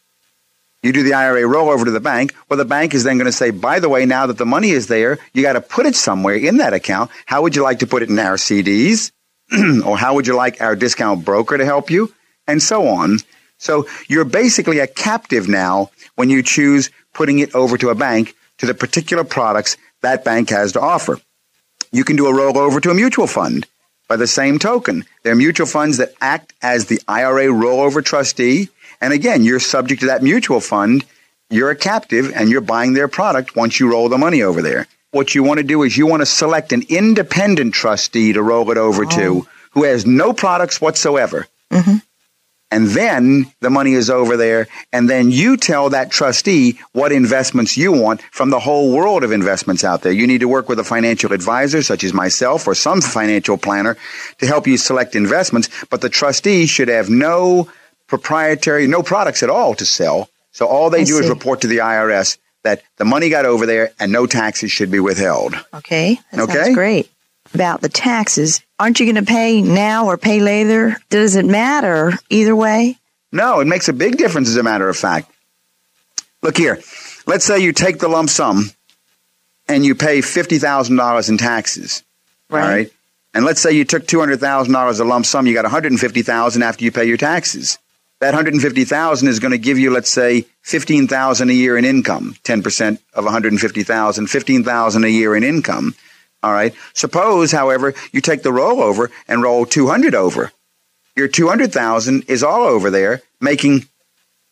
[0.82, 2.34] You do the IRA rollover to the bank.
[2.48, 4.70] Well, the bank is then going to say, by the way, now that the money
[4.70, 7.12] is there, you got to put it somewhere in that account.
[7.26, 9.12] How would you like to put it in our CDs?
[9.86, 12.14] or how would you like our discount broker to help you?
[12.48, 13.18] And so on.
[13.58, 18.34] So you're basically a captive now when you choose putting it over to a bank
[18.60, 21.20] to the particular products that bank has to offer.
[21.92, 23.68] You can do a rollover to a mutual fund.
[24.10, 28.70] By the same token, there are mutual funds that act as the IRA rollover trustee.
[29.00, 31.06] And again, you're subject to that mutual fund.
[31.52, 34.88] You're a captive and you're buying their product once you roll the money over there.
[35.12, 38.70] What you want to do is you want to select an independent trustee to roll
[38.72, 39.10] it over oh.
[39.10, 41.48] to who has no products whatsoever.
[41.72, 41.98] Mm-hmm
[42.72, 47.78] and then the money is over there and then you tell that trustee what investments
[47.78, 50.12] you want from the whole world of investments out there.
[50.12, 53.98] You need to work with a financial advisor such as myself or some financial planner
[54.40, 57.70] to help you select investments but the trustee should have no
[58.08, 60.30] proprietary no products at all to sell.
[60.52, 61.24] So all they I do see.
[61.24, 64.92] is report to the IRS that the money got over there and no taxes should
[64.92, 65.56] be withheld.
[65.74, 66.20] Okay.
[66.32, 66.74] That okay?
[66.74, 67.10] great
[67.54, 68.62] about the taxes.
[68.80, 70.98] Aren't you going to pay now or pay later?
[71.10, 72.98] Does it matter either way?
[73.32, 75.32] No, it makes a big difference as a matter of fact.
[76.42, 76.80] Look here.
[77.28, 78.72] Let's say you take the lump sum
[79.68, 82.04] and you pay $50,000 in taxes.
[82.50, 82.62] Right.
[82.62, 82.92] All right.
[83.34, 87.06] And let's say you took $200,000 a lump sum, you got 150,000 after you pay
[87.06, 87.78] your taxes.
[88.22, 93.00] That 150,000 is going to give you let's say 15,000 a year in income, 10%
[93.14, 95.96] of 150,000, 15,000 a year in income.
[96.42, 96.74] All right.
[96.94, 100.52] Suppose, however, you take the rollover and roll 200 over.
[101.16, 103.86] Your 200,000 is all over there making,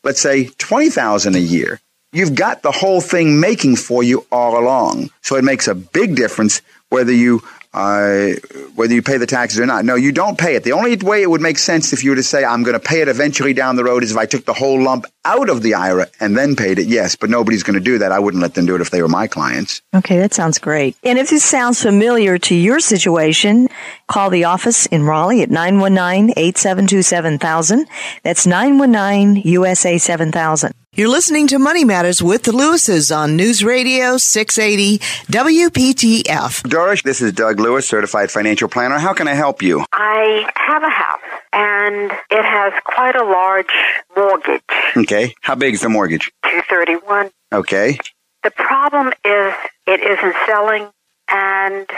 [0.04, 1.80] let's say, 20,000 a year.
[2.12, 5.10] You've got the whole thing making for you all along.
[5.22, 7.42] So it makes a big difference whether you
[7.74, 8.30] uh,
[8.74, 9.84] whether you pay the taxes or not.
[9.84, 10.64] No, you don't pay it.
[10.64, 12.80] The only way it would make sense if you were to say, I'm going to
[12.80, 15.62] pay it eventually down the road is if I took the whole lump out of
[15.62, 16.86] the IRA and then paid it.
[16.86, 18.12] Yes, but nobody's going to do that.
[18.12, 19.82] I wouldn't let them do it if they were my clients.
[19.94, 20.96] Okay, that sounds great.
[21.04, 23.68] And if this sounds familiar to your situation,
[24.06, 27.84] call the office in Raleigh at 919-872-7000.
[28.22, 30.72] That's 919-USA 7000.
[30.98, 34.98] You're listening to Money Matters with the Lewises on News Radio 680
[35.30, 36.68] WPTF.
[36.68, 38.98] Doris, this is Doug Lewis, certified financial planner.
[38.98, 39.84] How can I help you?
[39.92, 41.20] I have a house
[41.52, 43.68] and it has quite a large
[44.16, 44.60] mortgage.
[44.96, 45.36] Okay.
[45.40, 46.32] How big is the mortgage?
[46.42, 47.30] 231.
[47.52, 47.96] Okay.
[48.42, 49.54] The problem is
[49.86, 50.88] it isn't selling
[51.28, 51.88] and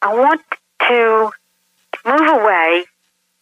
[0.00, 0.40] I want
[0.88, 1.30] to
[2.06, 2.86] move away.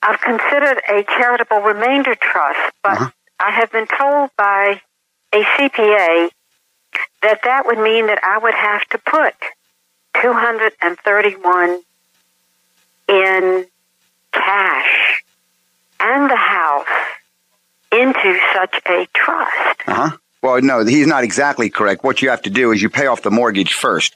[0.02, 3.10] I've considered a charitable remainder trust, but uh-huh.
[3.38, 4.80] I have been told by
[5.35, 6.30] a CPA,
[7.22, 9.35] that that would mean that I would have to put
[10.22, 11.80] 231
[13.09, 13.66] in
[14.32, 15.24] cash
[16.01, 16.87] and the house
[17.93, 19.80] into such a trust.
[19.87, 20.16] Uh-huh.
[20.43, 22.05] Well, no, he's not exactly correct.
[22.05, 24.14] What you have to do is you pay off the mortgage first.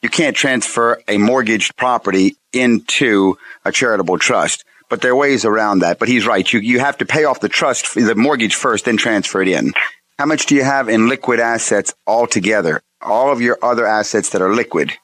[0.00, 5.80] You can't transfer a mortgaged property into a charitable trust, but there are ways around
[5.80, 5.98] that.
[5.98, 6.50] But he's right.
[6.50, 9.74] You, you have to pay off the trust, the mortgage first, then transfer it in.
[10.18, 12.80] How much do you have in liquid assets altogether?
[13.02, 14.94] All of your other assets that are liquid?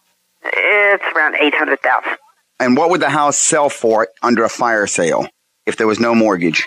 [0.43, 2.17] It's around 800000
[2.59, 5.27] And what would the house sell for under a fire sale
[5.67, 6.67] if there was no mortgage?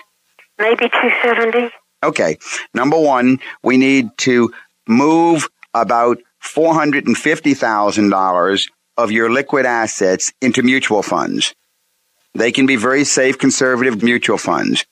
[0.58, 1.72] Maybe 270
[2.04, 2.38] Okay.
[2.72, 4.52] Number one, we need to
[4.86, 11.52] move about $450,000 of your liquid assets into mutual funds.
[12.34, 14.86] They can be very safe, conservative mutual funds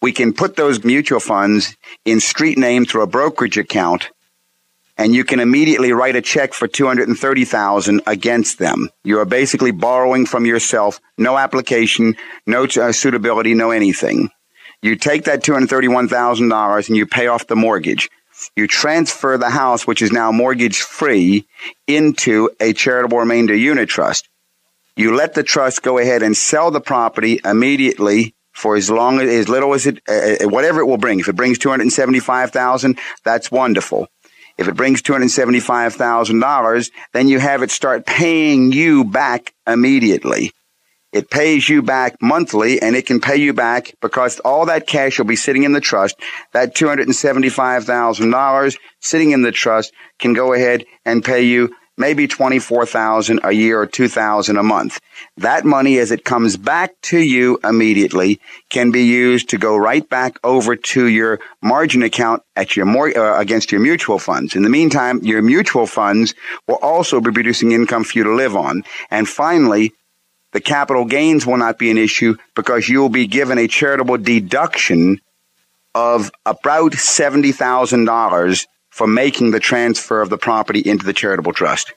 [0.00, 4.10] we can put those mutual funds in street name through a brokerage account
[4.98, 8.90] and you can immediately write a check for 230,000 against them.
[9.04, 14.30] You are basically borrowing from yourself, no application, no uh, suitability, no anything.
[14.82, 18.10] You take that $231,000 and you pay off the mortgage.
[18.56, 21.46] You transfer the house, which is now mortgage free,
[21.86, 24.28] into a charitable remainder unit trust.
[24.96, 29.48] You let the trust go ahead and sell the property immediately for as long as,
[29.48, 31.20] little as it, uh, uh whatever it will bring.
[31.20, 34.08] If it brings 275,000, that's wonderful.
[34.58, 40.50] If it brings $275,000, then you have it start paying you back immediately.
[41.12, 45.18] It pays you back monthly and it can pay you back because all that cash
[45.18, 46.16] will be sitting in the trust.
[46.52, 53.52] That $275,000 sitting in the trust can go ahead and pay you maybe 24,000 a
[53.52, 55.00] year or 2,000 a month.
[55.36, 58.40] That money as it comes back to you immediately
[58.70, 63.16] can be used to go right back over to your margin account at your more
[63.16, 64.54] uh, against your mutual funds.
[64.54, 66.34] In the meantime, your mutual funds
[66.66, 68.84] will also be producing income for you to live on.
[69.10, 69.92] And finally,
[70.52, 74.18] the capital gains will not be an issue because you will be given a charitable
[74.18, 75.20] deduction
[75.94, 78.66] of about $70,000
[78.98, 81.94] for making the transfer of the property into the charitable trust.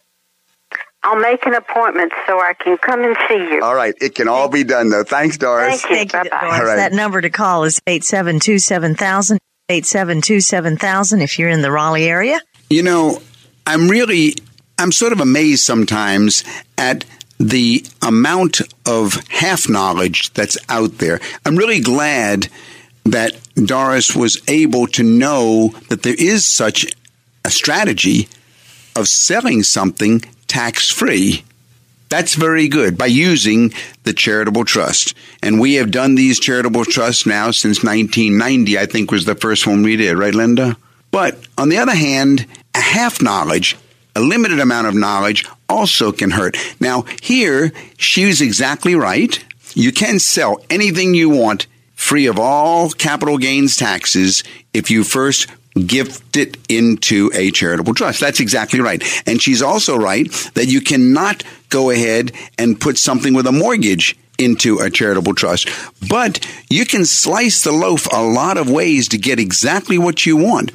[1.02, 3.60] I'll make an appointment so I can come and see you.
[3.64, 3.96] All right.
[4.00, 5.04] It can all be done, though.
[5.04, 5.82] Thanks, Doris.
[5.82, 5.96] Thank you.
[5.96, 6.60] Thank you Doris.
[6.62, 6.76] Right.
[6.76, 9.40] That number to call is 872 7000.
[9.68, 12.40] 872 7000 if you're in the Raleigh area.
[12.70, 13.20] You know,
[13.66, 14.36] I'm really,
[14.78, 16.44] I'm sort of amazed sometimes
[16.78, 17.04] at
[17.40, 21.20] the amount of half knowledge that's out there.
[21.48, 22.48] I'm really glad
[23.06, 26.86] that Doris was able to know that there is such
[27.44, 28.28] a strategy
[28.96, 31.44] of selling something tax free.
[32.10, 33.74] That's very good by using
[34.04, 35.16] the charitable trust.
[35.42, 39.66] And we have done these charitable trusts now since 1990, I think was the first
[39.66, 40.76] one we did, right, Linda?
[41.12, 42.46] But on the other hand,
[42.76, 43.78] a half knowledge,
[44.16, 46.58] a limited amount of knowledge also can hurt.
[46.82, 49.44] Now, here, she's exactly right.
[49.74, 51.68] You can sell anything you want
[52.02, 54.44] free of all capital gains taxes
[54.74, 55.48] if you first
[55.86, 58.20] gift it into a charitable trust.
[58.20, 59.02] That's exactly right.
[59.28, 64.18] And she's also right that you cannot go ahead and put something with a mortgage
[64.40, 65.70] into a charitable trust.
[66.10, 70.36] But you can slice the loaf a lot of ways to get exactly what you
[70.36, 70.72] want.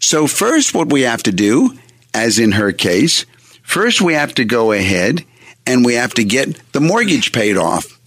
[0.00, 1.76] So first what we have to do,
[2.14, 3.26] as in her case,
[3.62, 5.24] first we have to go ahead
[5.66, 7.97] and we have to get the mortgage paid off.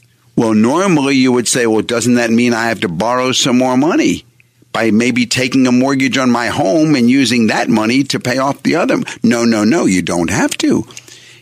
[0.41, 3.77] Well, normally you would say, well, doesn't that mean I have to borrow some more
[3.77, 4.25] money?
[4.71, 8.63] By maybe taking a mortgage on my home and using that money to pay off
[8.63, 8.97] the other.
[9.21, 10.87] No, no, no, you don't have to.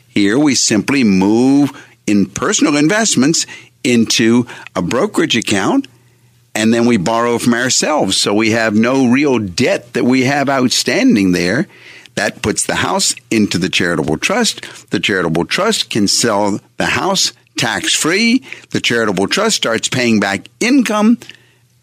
[0.09, 1.71] Here we simply move
[2.07, 3.45] in personal investments
[3.85, 4.45] into
[4.75, 5.87] a brokerage account
[6.53, 8.17] and then we borrow from ourselves.
[8.17, 11.69] So we have no real debt that we have outstanding there.
[12.15, 14.89] That puts the house into the charitable trust.
[14.89, 18.43] The charitable trust can sell the house tax free.
[18.71, 21.17] The charitable trust starts paying back income.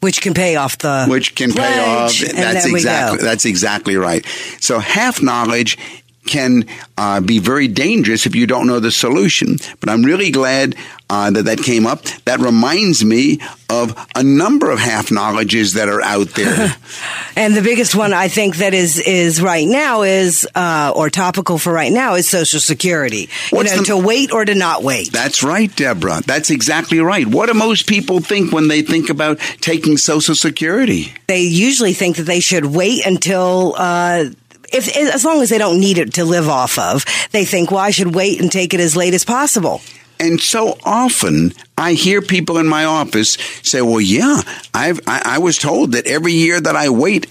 [0.00, 2.12] Which can pay off the which can pay off.
[2.18, 4.24] that's exactly that's exactly right.
[4.60, 5.78] So half knowledge
[6.26, 6.66] can
[6.96, 9.56] uh, be very dangerous if you don't know the solution.
[9.80, 10.76] But I'm really glad
[11.08, 12.02] uh, that that came up.
[12.24, 16.74] That reminds me of a number of half knowledges that are out there.
[17.36, 21.58] and the biggest one I think that is is right now is uh, or topical
[21.58, 23.28] for right now is Social Security.
[23.50, 25.12] What's you know, the, to wait or to not wait.
[25.12, 26.22] That's right, Deborah.
[26.26, 27.26] That's exactly right.
[27.26, 31.12] What do most people think when they think about taking Social Security?
[31.26, 34.26] They usually think that they should wait until uh,
[34.72, 37.80] if, as long as they don't need it to live off of, they think, well,
[37.80, 39.80] I should wait and take it as late as possible.
[40.18, 44.40] And so often I hear people in my office say, well, yeah,
[44.72, 47.30] I've, I, I was told that every year that I wait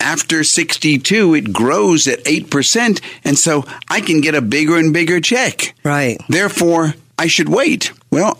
[0.00, 3.00] after 62, it grows at 8%.
[3.24, 5.74] And so I can get a bigger and bigger check.
[5.84, 6.18] Right.
[6.28, 7.92] Therefore, I should wait.
[8.10, 8.38] Well,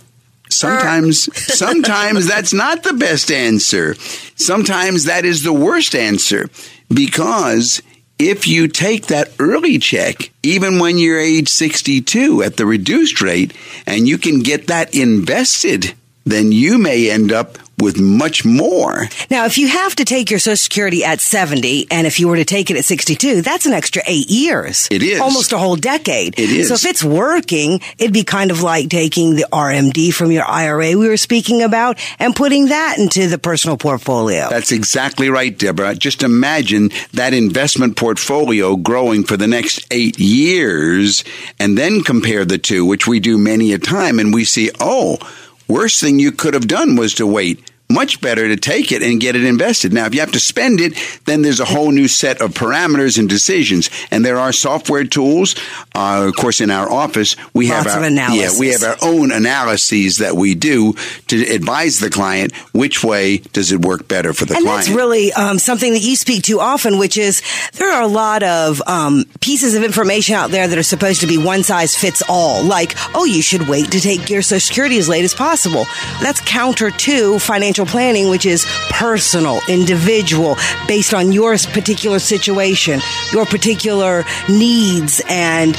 [0.51, 1.29] sometimes
[1.59, 3.95] sometimes that's not the best answer.
[4.37, 6.49] Sometimes that is the worst answer
[6.93, 7.83] because
[8.29, 13.53] if you take that early check, even when you're age 62 at the reduced rate,
[13.87, 15.95] and you can get that invested,
[16.25, 19.09] then you may end up with much more.
[19.31, 22.37] Now, if you have to take your Social Security at 70, and if you were
[22.37, 24.89] to take it at 62, that's an extra eight years.
[24.91, 25.21] It is.
[25.21, 26.39] Almost a whole decade.
[26.39, 26.69] It is.
[26.69, 30.97] So if it's working, it'd be kind of like taking the RMD from your IRA
[30.97, 34.49] we were speaking about and putting that into the personal portfolio.
[34.49, 35.95] That's exactly right, Deborah.
[35.95, 41.25] Just imagine that investment portfolio growing for the next eight years
[41.59, 45.19] and then compare the two, which we do many a time, and we see, oh,
[45.69, 49.21] worst thing you could have done was to wait much better to take it and
[49.21, 49.93] get it invested.
[49.93, 50.95] Now, if you have to spend it,
[51.27, 53.91] then there's a whole new set of parameters and decisions.
[54.11, 55.55] And there are software tools.
[55.95, 59.31] Uh, of course, in our office, we Lots have our yeah, we have our own
[59.31, 60.95] analyses that we do
[61.29, 64.87] to advise the client which way does it work better for the and client.
[64.87, 68.43] that's really um, something that you speak to often, which is there are a lot
[68.43, 72.23] of um, pieces of information out there that are supposed to be one size fits
[72.29, 72.63] all.
[72.63, 75.85] Like, oh, you should wait to take your Social Security as late as possible.
[76.23, 80.57] That's counter to financial planning, which is personal, individual,
[80.87, 83.01] based on your particular situation,
[83.33, 85.77] your particular needs and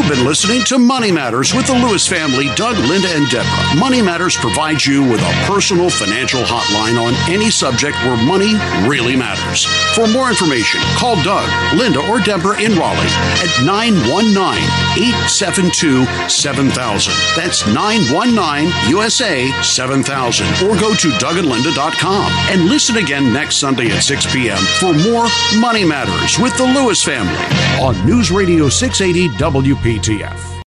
[0.10, 3.80] Been listening to Money Matters with the Lewis family, Doug, Linda, and Deborah.
[3.80, 8.56] Money Matters provides you with a personal financial hotline on any subject where money
[8.90, 9.66] really matters.
[9.94, 11.48] For more information, call Doug,
[11.78, 14.58] Linda, or Deborah in Raleigh at 919
[14.98, 17.14] 872 7000.
[17.36, 20.48] That's 919 USA 7000.
[20.66, 24.58] Or go to DougAndLinda.com and listen again next Sunday at 6 p.m.
[24.82, 25.28] for more
[25.60, 27.38] Money Matters with the Lewis family
[27.78, 29.38] on News Radio 680
[30.00, 30.50] WPTF.